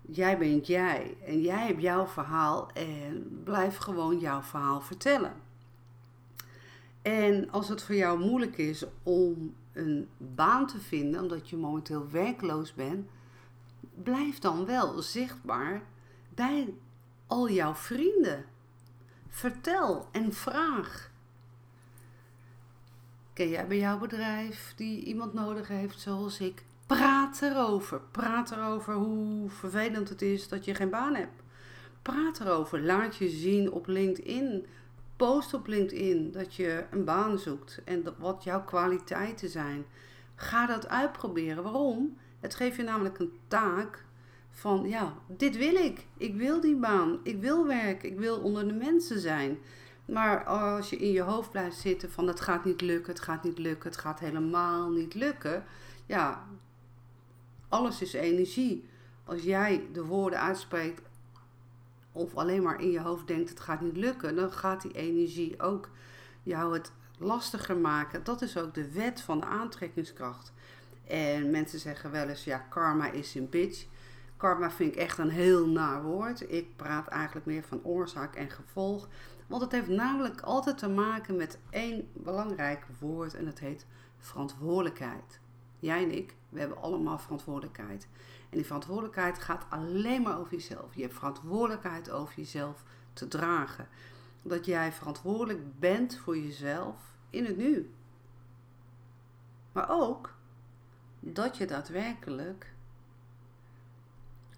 jij 0.00 0.38
bent 0.38 0.66
jij 0.66 1.16
en 1.26 1.40
jij 1.40 1.66
hebt 1.66 1.82
jouw 1.82 2.06
verhaal 2.06 2.70
en 2.72 3.40
blijf 3.44 3.76
gewoon 3.76 4.18
jouw 4.18 4.42
verhaal 4.42 4.80
vertellen. 4.80 5.32
En 7.02 7.50
als 7.50 7.68
het 7.68 7.82
voor 7.82 7.94
jou 7.94 8.18
moeilijk 8.18 8.58
is 8.58 8.84
om 9.02 9.54
een 9.72 10.08
baan 10.18 10.66
te 10.66 10.78
vinden, 10.78 11.20
omdat 11.20 11.48
je 11.48 11.56
momenteel 11.56 12.10
werkloos 12.10 12.74
bent, 12.74 13.08
blijf 13.94 14.38
dan 14.38 14.66
wel 14.66 15.02
zichtbaar 15.02 15.82
bij 16.34 16.74
al 17.26 17.50
jouw 17.50 17.74
vrienden. 17.74 18.44
Vertel 19.28 20.08
en 20.12 20.32
vraag. 20.32 21.10
Ken 23.32 23.48
jij 23.48 23.66
bij 23.66 23.78
jouw 23.78 23.98
bedrijf 23.98 24.72
die 24.76 25.04
iemand 25.04 25.32
nodig 25.32 25.68
heeft 25.68 26.00
zoals 26.00 26.40
ik? 26.40 26.64
Praat 26.86 27.42
erover. 27.42 28.00
Praat 28.10 28.50
erover 28.50 28.94
hoe 28.94 29.50
vervelend 29.50 30.08
het 30.08 30.22
is 30.22 30.48
dat 30.48 30.64
je 30.64 30.74
geen 30.74 30.90
baan 30.90 31.14
hebt. 31.14 31.42
Praat 32.02 32.40
erover. 32.40 32.80
Laat 32.80 33.16
je 33.16 33.28
zien 33.28 33.72
op 33.72 33.86
LinkedIn. 33.86 34.66
Post 35.16 35.54
op 35.54 35.66
LinkedIn 35.66 36.32
dat 36.32 36.54
je 36.54 36.84
een 36.90 37.04
baan 37.04 37.38
zoekt 37.38 37.80
en 37.84 38.14
wat 38.18 38.44
jouw 38.44 38.64
kwaliteiten 38.64 39.48
zijn. 39.48 39.84
Ga 40.34 40.66
dat 40.66 40.88
uitproberen. 40.88 41.62
Waarom? 41.62 42.16
Het 42.42 42.54
geeft 42.54 42.76
je 42.76 42.82
namelijk 42.82 43.18
een 43.18 43.32
taak 43.48 44.04
van 44.50 44.88
ja, 44.88 45.14
dit 45.26 45.56
wil 45.56 45.74
ik. 45.74 46.06
Ik 46.16 46.34
wil 46.34 46.60
die 46.60 46.76
baan. 46.76 47.20
Ik 47.22 47.40
wil 47.40 47.66
werken. 47.66 48.08
Ik 48.08 48.18
wil 48.18 48.38
onder 48.38 48.68
de 48.68 48.74
mensen 48.74 49.20
zijn. 49.20 49.58
Maar 50.04 50.44
als 50.44 50.90
je 50.90 50.96
in 50.96 51.12
je 51.12 51.20
hoofd 51.20 51.50
blijft 51.50 51.76
zitten 51.76 52.10
van 52.10 52.26
het 52.26 52.40
gaat 52.40 52.64
niet 52.64 52.80
lukken, 52.80 53.12
het 53.12 53.22
gaat 53.22 53.42
niet 53.42 53.58
lukken, 53.58 53.90
het 53.90 54.00
gaat 54.00 54.20
helemaal 54.20 54.90
niet 54.90 55.14
lukken. 55.14 55.64
Ja, 56.06 56.46
alles 57.68 58.02
is 58.02 58.12
energie. 58.12 58.88
Als 59.24 59.42
jij 59.42 59.86
de 59.92 60.04
woorden 60.04 60.40
uitspreekt 60.40 61.02
of 62.12 62.34
alleen 62.34 62.62
maar 62.62 62.80
in 62.80 62.90
je 62.90 63.00
hoofd 63.00 63.26
denkt 63.26 63.48
het 63.48 63.60
gaat 63.60 63.80
niet 63.80 63.96
lukken, 63.96 64.36
dan 64.36 64.52
gaat 64.52 64.82
die 64.82 64.92
energie 64.92 65.60
ook 65.60 65.88
jou 66.42 66.74
het 66.74 66.92
lastiger 67.18 67.76
maken. 67.76 68.24
Dat 68.24 68.42
is 68.42 68.58
ook 68.58 68.74
de 68.74 68.92
wet 68.92 69.20
van 69.20 69.40
de 69.40 69.46
aantrekkingskracht. 69.46 70.52
En 71.12 71.50
mensen 71.50 71.78
zeggen 71.78 72.10
wel 72.10 72.28
eens, 72.28 72.44
ja, 72.44 72.58
karma 72.58 73.10
is 73.10 73.34
een 73.34 73.48
bitch. 73.48 73.86
Karma 74.36 74.70
vind 74.70 74.92
ik 74.92 74.98
echt 74.98 75.18
een 75.18 75.30
heel 75.30 75.66
naar 75.66 76.02
woord. 76.02 76.50
Ik 76.52 76.76
praat 76.76 77.08
eigenlijk 77.08 77.46
meer 77.46 77.62
van 77.62 77.80
oorzaak 77.84 78.34
en 78.34 78.50
gevolg. 78.50 79.08
Want 79.46 79.62
het 79.62 79.72
heeft 79.72 79.88
namelijk 79.88 80.40
altijd 80.40 80.78
te 80.78 80.88
maken 80.88 81.36
met 81.36 81.58
één 81.70 82.08
belangrijk 82.12 82.86
woord 82.98 83.34
en 83.34 83.44
dat 83.44 83.58
heet 83.58 83.86
verantwoordelijkheid. 84.18 85.40
Jij 85.78 86.02
en 86.02 86.16
ik, 86.16 86.34
we 86.48 86.60
hebben 86.60 86.82
allemaal 86.82 87.18
verantwoordelijkheid. 87.18 88.08
En 88.50 88.56
die 88.56 88.66
verantwoordelijkheid 88.66 89.38
gaat 89.38 89.66
alleen 89.68 90.22
maar 90.22 90.38
over 90.38 90.52
jezelf. 90.52 90.94
Je 90.94 91.02
hebt 91.02 91.14
verantwoordelijkheid 91.14 92.10
over 92.10 92.34
jezelf 92.36 92.84
te 93.12 93.28
dragen. 93.28 93.88
Dat 94.42 94.64
jij 94.64 94.92
verantwoordelijk 94.92 95.80
bent 95.80 96.16
voor 96.16 96.38
jezelf 96.38 96.96
in 97.30 97.44
het 97.44 97.56
nu. 97.56 97.90
Maar 99.72 99.90
ook 99.90 100.40
dat 101.24 101.56
je 101.56 101.66
daadwerkelijk 101.66 102.74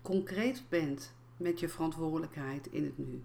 concreet 0.03 0.65
bent 0.69 1.13
met 1.37 1.61
je 1.61 1.69
verantwoordelijkheid 1.69 2.67
in 2.67 2.85
het 2.85 2.99
nu. 2.99 3.25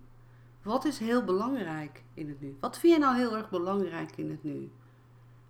Wat 0.62 0.86
is 0.86 1.00
heel 1.00 1.24
belangrijk 1.24 2.04
in 2.14 2.30
het 2.30 2.42
nu? 2.42 2.58
Wat 2.60 2.80
vind 2.80 2.94
je 2.94 3.00
nou 3.00 3.18
heel 3.18 3.38
erg 3.38 3.50
belangrijk 3.50 4.18
in 4.18 4.30
het 4.30 4.44
nu? 4.44 4.72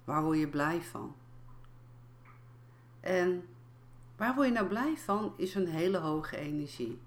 Waar 0.04 0.24
word 0.24 0.38
je 0.38 0.48
blij 0.48 0.82
van? 0.82 1.16
En 3.00 3.48
waar 4.18 4.36
word 4.36 4.48
je 4.48 4.54
nou 4.54 4.68
blij 4.68 4.98
van 4.98 5.34
is 5.38 5.56
een 5.56 5.68
hele 5.68 5.98
hoge 5.98 6.38
energie. 6.38 7.00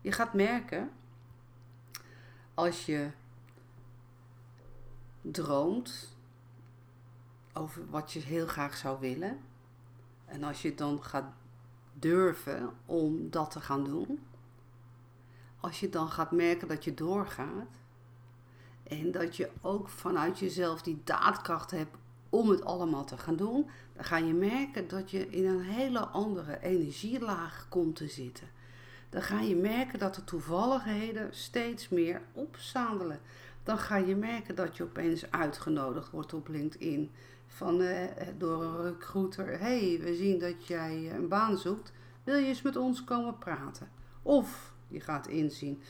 Je 0.00 0.12
gaat 0.12 0.34
merken 0.34 0.90
als 2.54 2.86
je 2.86 3.10
droomt 5.20 6.16
over 7.52 7.90
wat 7.90 8.12
je 8.12 8.20
heel 8.20 8.46
graag 8.46 8.76
zou 8.76 9.00
willen. 9.00 9.40
En 10.30 10.44
als 10.44 10.62
je 10.62 10.74
dan 10.74 11.02
gaat 11.02 11.32
durven 11.92 12.70
om 12.86 13.30
dat 13.30 13.50
te 13.50 13.60
gaan 13.60 13.84
doen, 13.84 14.18
als 15.60 15.80
je 15.80 15.88
dan 15.88 16.08
gaat 16.08 16.30
merken 16.30 16.68
dat 16.68 16.84
je 16.84 16.94
doorgaat 16.94 17.78
en 18.82 19.10
dat 19.10 19.36
je 19.36 19.50
ook 19.60 19.88
vanuit 19.88 20.38
jezelf 20.38 20.82
die 20.82 21.00
daadkracht 21.04 21.70
hebt 21.70 21.96
om 22.28 22.48
het 22.48 22.64
allemaal 22.64 23.04
te 23.04 23.18
gaan 23.18 23.36
doen, 23.36 23.70
dan 23.94 24.04
ga 24.04 24.16
je 24.16 24.32
merken 24.32 24.88
dat 24.88 25.10
je 25.10 25.28
in 25.28 25.46
een 25.46 25.62
hele 25.62 26.00
andere 26.00 26.60
energielaag 26.62 27.66
komt 27.68 27.96
te 27.96 28.08
zitten. 28.08 28.48
Dan 29.08 29.22
ga 29.22 29.40
je 29.40 29.56
merken 29.56 29.98
dat 29.98 30.14
de 30.14 30.24
toevalligheden 30.24 31.28
steeds 31.34 31.88
meer 31.88 32.22
opzadelen. 32.32 33.20
Dan 33.62 33.78
ga 33.78 33.96
je 33.96 34.16
merken 34.16 34.54
dat 34.54 34.76
je 34.76 34.82
opeens 34.82 35.30
uitgenodigd 35.30 36.10
wordt 36.10 36.34
op 36.34 36.48
LinkedIn 36.48 37.10
van, 37.50 37.80
eh, 37.80 38.26
door 38.38 38.62
een 38.62 38.82
recruiter. 38.82 39.58
hey, 39.58 39.98
we 40.02 40.14
zien 40.14 40.38
dat 40.38 40.66
jij 40.66 41.12
een 41.14 41.28
baan 41.28 41.58
zoekt. 41.58 41.92
Wil 42.24 42.36
je 42.36 42.46
eens 42.46 42.62
met 42.62 42.76
ons 42.76 43.04
komen 43.04 43.38
praten? 43.38 43.88
Of 44.22 44.72
je 44.88 45.00
gaat 45.00 45.26
inzien, 45.26 45.82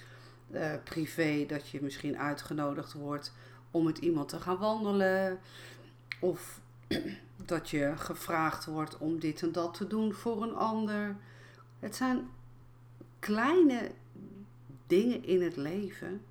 privé, 0.84 1.44
dat 1.46 1.68
je 1.68 1.82
misschien 1.82 2.18
uitgenodigd 2.18 2.92
wordt 2.92 3.32
om 3.70 3.84
met 3.84 3.98
iemand 3.98 4.28
te 4.28 4.40
gaan 4.40 4.58
wandelen. 4.58 5.38
Of 6.20 6.60
dat 7.46 7.70
je 7.70 7.92
gevraagd 7.96 8.64
wordt 8.64 8.98
om 8.98 9.18
dit 9.18 9.42
en 9.42 9.52
dat 9.52 9.74
te 9.74 9.86
doen 9.86 10.12
voor 10.12 10.42
een 10.42 10.54
ander. 10.54 11.16
Het 11.78 11.96
zijn 11.96 12.28
kleine 13.18 13.90
dingen 14.86 15.24
in 15.24 15.42
het 15.42 15.56
leven 15.56 16.22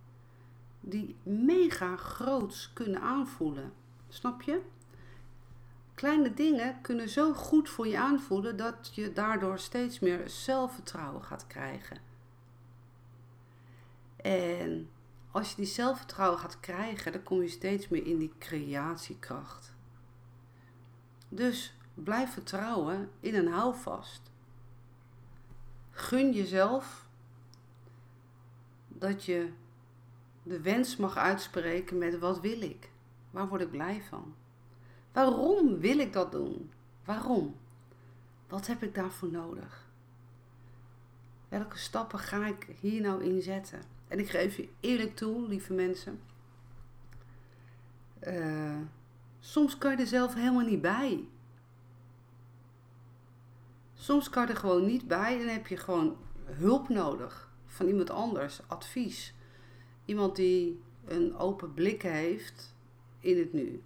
die 0.79 1.15
mega 1.23 1.95
groots 1.95 2.71
kunnen 2.73 3.01
aanvoelen. 3.01 3.71
Snap 4.09 4.41
je? 4.41 4.61
Kleine 5.99 6.33
dingen 6.33 6.81
kunnen 6.81 7.09
zo 7.09 7.33
goed 7.33 7.69
voor 7.69 7.87
je 7.87 7.97
aanvoelen 7.97 8.57
dat 8.57 8.91
je 8.93 9.13
daardoor 9.13 9.59
steeds 9.59 9.99
meer 9.99 10.29
zelfvertrouwen 10.29 11.23
gaat 11.23 11.47
krijgen. 11.47 11.97
En 14.15 14.89
als 15.31 15.49
je 15.49 15.55
die 15.55 15.65
zelfvertrouwen 15.65 16.39
gaat 16.39 16.59
krijgen, 16.59 17.11
dan 17.11 17.23
kom 17.23 17.41
je 17.41 17.47
steeds 17.47 17.87
meer 17.87 18.05
in 18.05 18.17
die 18.17 18.33
creatiekracht. 18.37 19.73
Dus 21.29 21.77
blijf 21.93 22.33
vertrouwen 22.33 23.11
in 23.19 23.35
een 23.35 23.51
houvast. 23.51 24.21
Gun 25.91 26.31
jezelf 26.31 27.07
dat 28.87 29.25
je 29.25 29.51
de 30.43 30.61
wens 30.61 30.95
mag 30.95 31.17
uitspreken 31.17 31.97
met 31.97 32.19
wat 32.19 32.39
wil 32.39 32.61
ik? 32.61 32.91
Waar 33.31 33.47
word 33.47 33.61
ik 33.61 33.71
blij 33.71 34.01
van? 34.01 34.35
Waarom 35.11 35.79
wil 35.79 35.99
ik 35.99 36.13
dat 36.13 36.31
doen? 36.31 36.71
Waarom? 37.05 37.55
Wat 38.47 38.67
heb 38.67 38.83
ik 38.83 38.95
daarvoor 38.95 39.31
nodig? 39.31 39.87
Welke 41.49 41.77
stappen 41.77 42.19
ga 42.19 42.45
ik 42.45 42.67
hier 42.79 43.01
nou 43.01 43.23
in 43.23 43.41
zetten? 43.41 43.81
En 44.07 44.19
ik 44.19 44.29
geef 44.29 44.57
je 44.57 44.69
eerlijk 44.79 45.15
toe, 45.15 45.47
lieve 45.47 45.73
mensen. 45.73 46.19
Uh, 48.27 48.77
soms 49.39 49.77
kan 49.77 49.91
je 49.91 49.97
er 49.97 50.07
zelf 50.07 50.33
helemaal 50.33 50.65
niet 50.65 50.81
bij. 50.81 51.25
Soms 53.93 54.29
kan 54.29 54.43
je 54.45 54.49
er 54.49 54.57
gewoon 54.57 54.85
niet 54.85 55.07
bij 55.07 55.41
en 55.41 55.47
heb 55.47 55.67
je 55.67 55.77
gewoon 55.77 56.17
hulp 56.45 56.89
nodig 56.89 57.49
van 57.65 57.87
iemand 57.87 58.09
anders, 58.09 58.61
advies. 58.67 59.33
Iemand 60.05 60.35
die 60.35 60.81
een 61.05 61.37
open 61.37 61.73
blik 61.73 62.01
heeft 62.01 62.75
in 63.19 63.37
het 63.37 63.53
nu. 63.53 63.81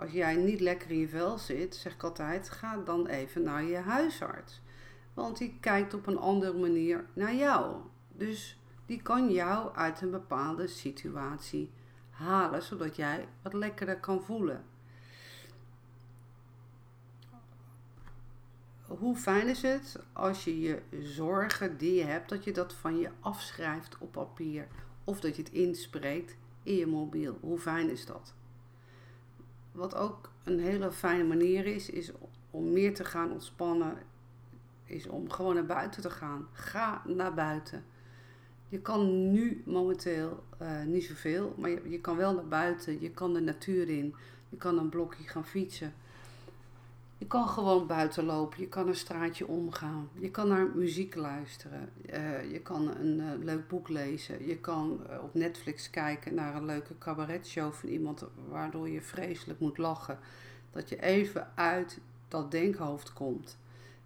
Als 0.00 0.12
jij 0.12 0.36
niet 0.36 0.60
lekker 0.60 0.90
in 0.90 0.98
je 0.98 1.08
vel 1.08 1.38
zit, 1.38 1.74
zeg 1.74 1.94
ik 1.94 2.02
altijd, 2.02 2.50
ga 2.50 2.76
dan 2.76 3.06
even 3.06 3.42
naar 3.42 3.62
je 3.62 3.76
huisarts. 3.76 4.60
Want 5.14 5.38
die 5.38 5.56
kijkt 5.60 5.94
op 5.94 6.06
een 6.06 6.18
andere 6.18 6.58
manier 6.58 7.04
naar 7.12 7.34
jou. 7.34 7.76
Dus 8.08 8.60
die 8.86 9.02
kan 9.02 9.32
jou 9.32 9.74
uit 9.74 10.00
een 10.00 10.10
bepaalde 10.10 10.66
situatie 10.66 11.70
halen, 12.10 12.62
zodat 12.62 12.96
jij 12.96 13.28
wat 13.42 13.52
lekkerder 13.52 14.00
kan 14.00 14.22
voelen. 14.22 14.64
Hoe 18.86 19.16
fijn 19.16 19.48
is 19.48 19.62
het 19.62 19.98
als 20.12 20.44
je 20.44 20.60
je 20.60 20.82
zorgen 21.02 21.76
die 21.76 21.94
je 21.94 22.04
hebt, 22.04 22.28
dat 22.28 22.44
je 22.44 22.52
dat 22.52 22.74
van 22.74 22.98
je 22.98 23.10
afschrijft 23.20 23.98
op 23.98 24.12
papier 24.12 24.66
of 25.04 25.20
dat 25.20 25.36
je 25.36 25.42
het 25.42 25.52
inspreekt 25.52 26.36
in 26.62 26.74
je 26.74 26.86
mobiel. 26.86 27.38
Hoe 27.40 27.58
fijn 27.58 27.90
is 27.90 28.06
dat? 28.06 28.34
Wat 29.80 29.94
ook 29.94 30.30
een 30.44 30.58
hele 30.58 30.92
fijne 30.92 31.24
manier 31.24 31.66
is, 31.66 31.90
is 31.90 32.12
om 32.50 32.72
meer 32.72 32.94
te 32.94 33.04
gaan 33.04 33.32
ontspannen, 33.32 33.98
is 34.84 35.06
om 35.06 35.30
gewoon 35.30 35.54
naar 35.54 35.66
buiten 35.66 36.02
te 36.02 36.10
gaan. 36.10 36.48
Ga 36.52 37.02
naar 37.06 37.34
buiten. 37.34 37.84
Je 38.68 38.80
kan 38.80 39.32
nu 39.32 39.62
momenteel 39.66 40.44
uh, 40.62 40.82
niet 40.82 41.04
zoveel, 41.04 41.54
maar 41.58 41.70
je, 41.70 41.90
je 41.90 42.00
kan 42.00 42.16
wel 42.16 42.34
naar 42.34 42.48
buiten. 42.48 43.00
Je 43.00 43.10
kan 43.10 43.34
de 43.34 43.40
natuur 43.40 43.88
in. 43.88 44.14
Je 44.48 44.56
kan 44.56 44.78
een 44.78 44.88
blokje 44.88 45.28
gaan 45.28 45.46
fietsen. 45.46 45.92
Je 47.20 47.26
kan 47.26 47.48
gewoon 47.48 47.86
buiten 47.86 48.24
lopen, 48.24 48.60
je 48.60 48.68
kan 48.68 48.88
een 48.88 48.96
straatje 48.96 49.46
omgaan, 49.46 50.08
je 50.18 50.30
kan 50.30 50.48
naar 50.48 50.66
muziek 50.74 51.14
luisteren, 51.14 51.92
uh, 52.12 52.52
je 52.52 52.60
kan 52.60 52.96
een 52.96 53.18
uh, 53.18 53.44
leuk 53.44 53.68
boek 53.68 53.88
lezen, 53.88 54.46
je 54.46 54.56
kan 54.56 55.00
uh, 55.10 55.22
op 55.22 55.34
Netflix 55.34 55.90
kijken 55.90 56.34
naar 56.34 56.54
een 56.54 56.64
leuke 56.64 56.98
cabaretshow 56.98 57.72
van 57.72 57.88
iemand 57.88 58.24
waardoor 58.48 58.88
je 58.88 59.02
vreselijk 59.02 59.60
moet 59.60 59.78
lachen. 59.78 60.18
Dat 60.70 60.88
je 60.88 61.02
even 61.02 61.48
uit 61.54 61.98
dat 62.28 62.50
denkhoofd 62.50 63.12
komt. 63.12 63.58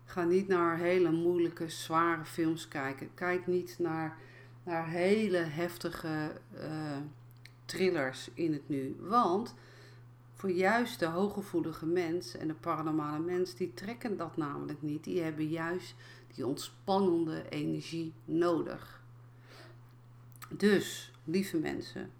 Ga 0.04 0.24
niet 0.24 0.48
naar 0.48 0.78
hele 0.78 1.10
moeilijke, 1.10 1.68
zware 1.68 2.24
films 2.24 2.68
kijken. 2.68 3.10
Kijk 3.14 3.46
niet 3.46 3.76
naar, 3.78 4.16
naar 4.62 4.88
hele 4.88 5.38
heftige 5.38 6.30
thrillers 7.64 8.30
in 8.34 8.52
het 8.52 8.68
nu. 8.68 8.96
Want 9.00 9.54
voor 10.44 10.52
juist 10.52 10.98
de 10.98 11.06
hooggevoelige 11.06 11.86
mens 11.86 12.36
en 12.36 12.48
de 12.48 12.54
paranormale 12.54 13.18
mens, 13.18 13.54
die 13.54 13.74
trekken 13.74 14.16
dat 14.16 14.36
namelijk 14.36 14.82
niet. 14.82 15.04
Die 15.04 15.20
hebben 15.20 15.48
juist 15.48 15.94
die 16.34 16.46
ontspannende 16.46 17.48
energie 17.48 18.12
nodig. 18.24 19.02
Dus, 20.48 21.12
lieve 21.24 21.58
mensen, 21.58 22.10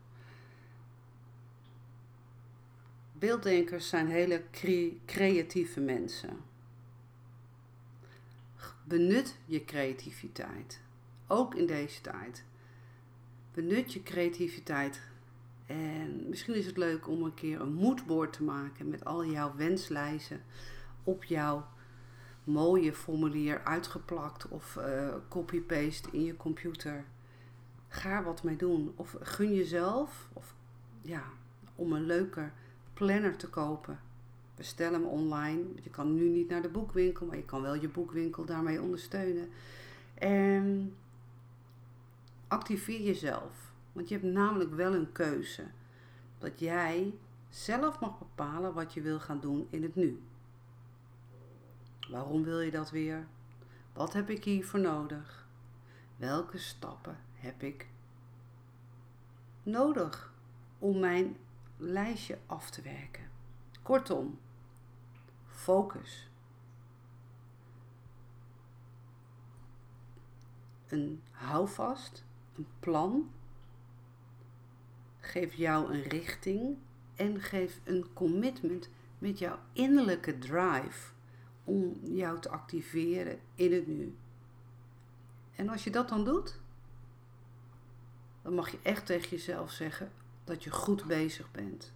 beelddenkers 3.13 3.89
zijn 3.89 4.09
hele 4.09 4.43
creatieve 5.07 5.81
mensen. 5.81 6.37
Benut 8.85 9.37
je 9.47 9.65
creativiteit, 9.65 10.81
ook 11.27 11.55
in 11.55 11.67
deze 11.67 12.01
tijd. 12.01 12.45
Benut 13.55 13.93
je 13.93 14.03
creativiteit 14.03 15.01
en 15.67 16.29
misschien 16.29 16.55
is 16.55 16.67
het 16.67 16.77
leuk 16.77 17.09
om 17.09 17.23
een 17.23 17.35
keer 17.35 17.61
een 17.61 17.75
moodboard 17.75 18.33
te 18.33 18.43
maken 18.43 18.89
met 18.89 19.05
al 19.05 19.25
jouw 19.25 19.55
wenslijsten 19.57 20.43
op 21.05 21.25
jouw 21.25 21.67
mooie 22.45 22.93
formulier 22.93 23.65
uitgeplakt 23.65 24.49
of 24.49 24.77
uh, 24.77 25.15
copy-paste 25.29 26.09
in 26.13 26.25
je 26.25 26.37
computer. 26.37 27.05
Ga 27.89 28.23
wat 28.23 28.43
mee 28.43 28.57
doen. 28.57 28.93
Of 28.97 29.17
gun 29.21 29.55
jezelf 29.55 30.29
of, 30.33 30.55
ja, 31.03 31.23
om 31.75 31.93
een 31.93 32.07
leuke 32.07 32.51
planner 32.95 33.37
te 33.37 33.49
kopen. 33.49 34.01
Bestel 34.55 34.93
hem 34.93 35.05
online. 35.05 35.63
Je 35.83 35.91
kan 35.91 36.15
nu 36.15 36.29
niet 36.29 36.49
naar 36.49 36.63
de 36.63 36.69
boekwinkel, 36.69 37.27
maar 37.27 37.37
je 37.37 37.45
kan 37.45 37.63
wel 37.63 37.75
je 37.75 37.89
boekwinkel 37.89 38.45
daarmee 38.45 38.83
ondersteunen. 38.83 39.49
En 40.15 40.95
activeer 42.49 43.01
jezelf. 43.01 43.64
Want 43.95 44.09
je 44.09 44.15
hebt 44.15 44.33
namelijk 44.33 44.75
wel 44.75 44.95
een 44.95 45.13
keuze. 45.13 45.67
Dat 46.39 46.61
jij 46.61 47.15
zelf 47.49 48.01
mag 48.01 48.19
bepalen 48.19 48.75
wat 48.75 48.95
je 48.95 49.01
wil 49.01 49.21
gaan 49.21 49.41
doen 49.41 49.67
in 49.71 49.83
het 49.83 49.95
nu. 49.95 50.23
Waarom 52.11 52.45
wil 52.45 52.61
je 52.61 52.71
dat 52.71 52.91
weer? 52.91 53.27
Wat 53.93 54.13
heb 54.13 54.31
ik 54.31 54.45
hiervoor 54.45 54.81
nodig? 54.81 55.47
Welke 56.17 56.59
stappen 56.59 57.19
heb 57.35 57.63
ik 57.63 57.89
nodig 59.63 60.33
om 60.79 60.99
mijn 60.99 61.37
lijstje 61.77 62.39
af 62.47 62.71
te 62.71 62.83
werken? 62.83 63.31
Kortom, 63.83 64.39
focus. 65.47 66.29
Een 70.89 71.23
houvast, 71.31 72.25
een 72.57 72.67
plan 72.81 73.31
Geef 75.25 75.55
jou 75.55 75.93
een 75.93 76.03
richting 76.03 76.77
en 77.15 77.41
geef 77.41 77.81
een 77.85 78.07
commitment 78.13 78.89
met 79.19 79.39
jouw 79.39 79.59
innerlijke 79.73 80.39
drive 80.39 81.13
om 81.65 82.01
jou 82.03 82.41
te 82.41 82.49
activeren 82.49 83.39
in 83.55 83.73
het 83.73 83.87
nu. 83.87 84.15
En 85.55 85.69
als 85.69 85.85
je 85.85 85.91
dat 85.91 86.09
dan 86.09 86.25
doet, 86.25 86.61
dan 88.43 88.55
mag 88.55 88.71
je 88.71 88.79
echt 88.83 89.07
tegen 89.07 89.31
jezelf 89.31 89.71
zeggen 89.71 90.13
dat 90.45 90.65
je 90.65 90.71
goed 90.71 91.05
bezig 91.05 91.51
bent. 91.51 91.93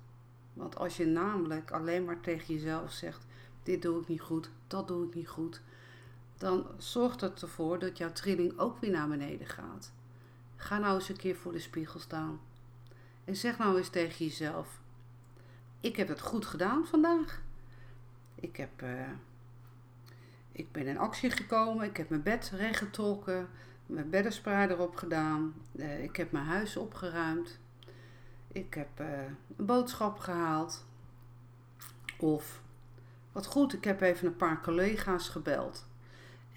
Want 0.52 0.76
als 0.76 0.96
je 0.96 1.06
namelijk 1.06 1.70
alleen 1.70 2.04
maar 2.04 2.20
tegen 2.20 2.54
jezelf 2.54 2.92
zegt: 2.92 3.26
dit 3.62 3.82
doe 3.82 4.00
ik 4.00 4.08
niet 4.08 4.20
goed, 4.20 4.50
dat 4.66 4.88
doe 4.88 5.06
ik 5.06 5.14
niet 5.14 5.28
goed, 5.28 5.60
dan 6.36 6.66
zorgt 6.76 7.20
het 7.20 7.42
ervoor 7.42 7.78
dat 7.78 7.98
jouw 7.98 8.12
trilling 8.12 8.58
ook 8.58 8.78
weer 8.78 8.90
naar 8.90 9.08
beneden 9.08 9.46
gaat. 9.46 9.92
Ga 10.56 10.78
nou 10.78 10.94
eens 10.94 11.08
een 11.08 11.16
keer 11.16 11.36
voor 11.36 11.52
de 11.52 11.58
spiegel 11.58 12.00
staan. 12.00 12.40
En 13.28 13.36
zeg 13.36 13.58
nou 13.58 13.76
eens 13.76 13.88
tegen 13.88 14.24
jezelf: 14.24 14.80
Ik 15.80 15.96
heb 15.96 16.08
het 16.08 16.20
goed 16.20 16.46
gedaan 16.46 16.86
vandaag. 16.86 17.42
Ik, 18.34 18.56
heb, 18.56 18.82
uh, 18.82 19.08
ik 20.52 20.72
ben 20.72 20.86
in 20.86 20.98
actie 20.98 21.30
gekomen. 21.30 21.86
Ik 21.86 21.96
heb 21.96 22.08
mijn 22.08 22.22
bed 22.22 22.52
rechtgetrokken. 22.54 23.48
Mijn 23.86 24.10
beddenspray 24.10 24.68
erop 24.68 24.96
gedaan. 24.96 25.54
Uh, 25.72 26.02
ik 26.02 26.16
heb 26.16 26.32
mijn 26.32 26.44
huis 26.44 26.76
opgeruimd. 26.76 27.58
Ik 28.48 28.74
heb 28.74 29.00
uh, 29.00 29.06
een 29.56 29.66
boodschap 29.66 30.18
gehaald. 30.18 30.86
Of, 32.18 32.62
wat 33.32 33.46
goed, 33.46 33.72
ik 33.72 33.84
heb 33.84 34.00
even 34.00 34.26
een 34.26 34.36
paar 34.36 34.62
collega's 34.62 35.28
gebeld. 35.28 35.87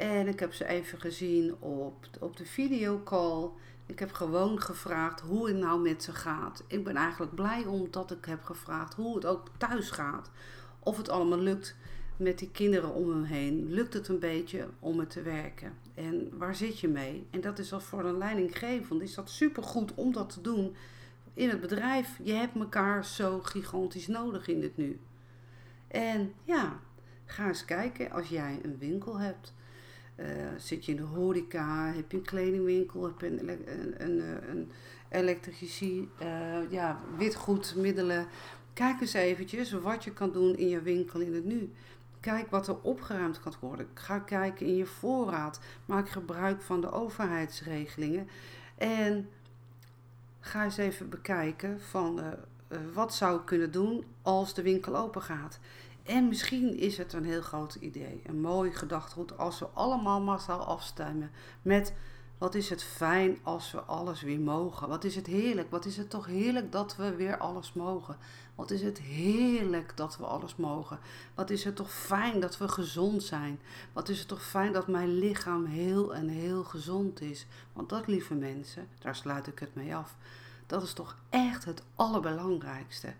En 0.01 0.27
ik 0.27 0.39
heb 0.39 0.53
ze 0.53 0.67
even 0.67 0.99
gezien 0.99 1.55
op, 1.59 2.07
op 2.19 2.37
de 2.37 2.45
videocall. 2.45 3.49
Ik 3.85 3.99
heb 3.99 4.11
gewoon 4.11 4.61
gevraagd 4.61 5.19
hoe 5.19 5.47
het 5.47 5.57
nou 5.57 5.81
met 5.81 6.03
ze 6.03 6.11
gaat. 6.11 6.63
Ik 6.67 6.83
ben 6.83 6.95
eigenlijk 6.95 7.35
blij 7.35 7.65
omdat 7.65 8.11
ik 8.11 8.25
heb 8.25 8.43
gevraagd 8.43 8.93
hoe 8.93 9.15
het 9.15 9.25
ook 9.25 9.47
thuis 9.57 9.91
gaat. 9.91 10.31
Of 10.79 10.97
het 10.97 11.09
allemaal 11.09 11.39
lukt 11.39 11.75
met 12.17 12.39
die 12.39 12.51
kinderen 12.51 12.93
om 12.93 13.09
hem 13.09 13.23
heen. 13.23 13.73
Lukt 13.73 13.93
het 13.93 14.07
een 14.07 14.19
beetje 14.19 14.67
om 14.79 14.99
het 14.99 15.09
te 15.09 15.21
werken? 15.21 15.73
En 15.93 16.37
waar 16.37 16.55
zit 16.55 16.79
je 16.79 16.87
mee? 16.87 17.27
En 17.29 17.41
dat 17.41 17.59
is 17.59 17.73
als 17.73 17.83
voor 17.83 18.05
een 18.05 18.17
leidinggevende 18.17 19.03
is 19.03 19.15
dat 19.15 19.29
supergoed 19.29 19.93
om 19.93 20.13
dat 20.13 20.29
te 20.29 20.41
doen 20.41 20.75
in 21.33 21.49
het 21.49 21.61
bedrijf. 21.61 22.19
Je 22.23 22.33
hebt 22.33 22.55
elkaar 22.55 23.05
zo 23.05 23.39
gigantisch 23.39 24.07
nodig 24.07 24.47
in 24.47 24.61
het 24.61 24.77
nu. 24.77 24.99
En 25.87 26.33
ja, 26.43 26.79
ga 27.25 27.47
eens 27.47 27.65
kijken 27.65 28.11
als 28.11 28.29
jij 28.29 28.59
een 28.63 28.77
winkel 28.77 29.19
hebt. 29.19 29.53
Uh, 30.21 30.27
zit 30.57 30.85
je 30.85 30.91
in 30.91 30.97
de 30.97 31.03
horeca, 31.03 31.91
heb 31.95 32.11
je 32.11 32.17
een 32.17 32.23
kledingwinkel, 32.23 33.03
heb 33.03 33.19
je 33.19 33.27
een, 33.27 33.49
een, 33.49 33.93
een, 33.97 34.49
een 34.49 34.71
elektrici, 35.09 36.09
uh, 36.21 36.71
ja, 36.71 36.99
witgoedmiddelen. 37.17 38.27
Kijk 38.73 39.01
eens 39.01 39.13
eventjes 39.13 39.71
wat 39.71 40.03
je 40.03 40.11
kan 40.13 40.31
doen 40.31 40.57
in 40.57 40.69
je 40.69 40.81
winkel 40.81 41.19
in 41.19 41.33
het 41.33 41.45
nu. 41.45 41.71
Kijk 42.19 42.49
wat 42.49 42.67
er 42.67 42.81
opgeruimd 42.81 43.39
kan 43.39 43.53
worden. 43.59 43.87
Ga 43.93 44.19
kijken 44.19 44.65
in 44.65 44.75
je 44.75 44.85
voorraad. 44.85 45.59
Maak 45.85 46.09
gebruik 46.09 46.61
van 46.61 46.81
de 46.81 46.91
overheidsregelingen. 46.91 48.27
En 48.77 49.29
ga 50.39 50.63
eens 50.63 50.77
even 50.77 51.09
bekijken 51.09 51.81
van 51.81 52.19
uh, 52.19 52.27
wat 52.93 53.13
zou 53.13 53.39
ik 53.39 53.45
kunnen 53.45 53.71
doen 53.71 54.03
als 54.21 54.53
de 54.53 54.61
winkel 54.61 54.97
open 54.97 55.21
gaat. 55.21 55.59
En 56.03 56.27
misschien 56.27 56.77
is 56.77 56.97
het 56.97 57.13
een 57.13 57.25
heel 57.25 57.41
groot 57.41 57.75
idee, 57.75 58.21
een 58.25 58.41
mooi 58.41 58.71
gedachtegoed 58.71 59.37
als 59.37 59.59
we 59.59 59.65
allemaal 59.65 60.21
massaal 60.21 60.65
afstemmen 60.65 61.31
met 61.61 61.93
wat 62.41 62.55
is 62.55 62.69
het 62.69 62.83
fijn 62.83 63.37
als 63.43 63.71
we 63.71 63.81
alles 63.81 64.21
weer 64.21 64.39
mogen. 64.39 64.87
Wat 64.87 65.03
is 65.03 65.15
het 65.15 65.27
heerlijk, 65.27 65.71
wat 65.71 65.85
is 65.85 65.97
het 65.97 66.09
toch 66.09 66.25
heerlijk 66.25 66.71
dat 66.71 66.95
we 66.95 67.15
weer 67.15 67.37
alles 67.37 67.73
mogen. 67.73 68.17
Wat 68.55 68.71
is 68.71 68.81
het 68.81 68.99
heerlijk 68.99 69.97
dat 69.97 70.17
we 70.17 70.25
alles 70.25 70.55
mogen. 70.55 70.99
Wat 71.35 71.49
is 71.49 71.63
het 71.63 71.75
toch 71.75 71.91
fijn 71.91 72.39
dat 72.39 72.57
we 72.57 72.67
gezond 72.67 73.23
zijn. 73.23 73.59
Wat 73.93 74.09
is 74.09 74.19
het 74.19 74.27
toch 74.27 74.43
fijn 74.43 74.73
dat 74.73 74.87
mijn 74.87 75.17
lichaam 75.17 75.65
heel 75.65 76.15
en 76.15 76.27
heel 76.27 76.63
gezond 76.63 77.21
is. 77.21 77.45
Want 77.73 77.89
dat, 77.89 78.07
lieve 78.07 78.33
mensen, 78.33 78.87
daar 78.99 79.15
sluit 79.15 79.47
ik 79.47 79.59
het 79.59 79.75
mee 79.75 79.95
af. 79.95 80.15
Dat 80.67 80.83
is 80.83 80.93
toch 80.93 81.15
echt 81.29 81.65
het 81.65 81.83
allerbelangrijkste. 81.95 83.13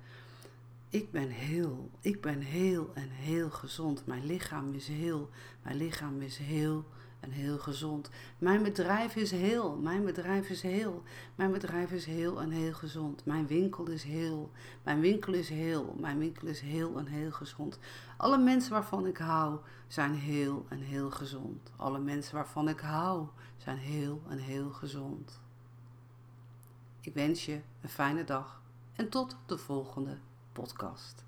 Ik 0.91 1.12
ben 1.12 1.30
heel, 1.30 1.89
ik 2.01 2.21
ben 2.21 2.39
heel 2.39 2.91
en 2.93 3.10
heel 3.10 3.49
gezond. 3.49 4.06
Mijn 4.06 4.25
lichaam 4.25 4.73
is 4.73 4.88
heel, 4.88 5.30
mijn 5.62 5.77
lichaam 5.77 6.21
is 6.21 6.38
heel 6.38 6.86
en 7.19 7.32
heel 7.32 7.58
gezond. 7.58 8.10
Mijn 8.38 8.63
bedrijf 8.63 9.15
is 9.15 9.32
heel, 9.32 9.75
mijn 9.77 10.06
bedrijf 10.06 10.49
is 10.49 10.62
heel, 10.62 11.04
mijn 11.36 11.51
bedrijf 11.51 11.91
is 11.91 12.06
heel 12.06 12.41
en 12.41 12.49
heel 12.49 12.73
gezond. 12.73 13.25
Mijn 13.25 13.47
winkel 13.47 13.88
is 13.88 14.04
heel, 14.04 14.51
mijn 14.84 14.99
winkel 14.99 15.34
is 15.34 15.49
heel, 15.49 15.95
mijn 15.99 16.17
winkel 16.17 16.47
is 16.47 16.60
heel 16.60 16.97
en 16.97 17.06
heel 17.06 17.32
gezond. 17.32 17.80
Alle 18.17 18.38
mensen 18.38 18.71
waarvan 18.71 19.06
ik 19.06 19.17
hou 19.17 19.60
zijn 19.88 20.13
heel 20.13 20.65
en 20.69 20.80
heel 20.80 21.12
gezond. 21.12 21.71
Alle 21.75 21.99
mensen 21.99 22.36
waarvan 22.36 22.69
ik 22.69 22.80
hou 22.80 23.27
zijn 23.58 23.77
heel 23.77 24.21
en 24.30 24.38
heel 24.38 24.69
gezond. 24.69 25.39
Ik 27.01 27.13
wens 27.13 27.45
je 27.45 27.62
een 27.82 27.89
fijne 27.89 28.23
dag 28.23 28.62
en 28.95 29.10
tot 29.10 29.38
de 29.45 29.58
volgende 29.58 30.17
podcast. 30.54 31.24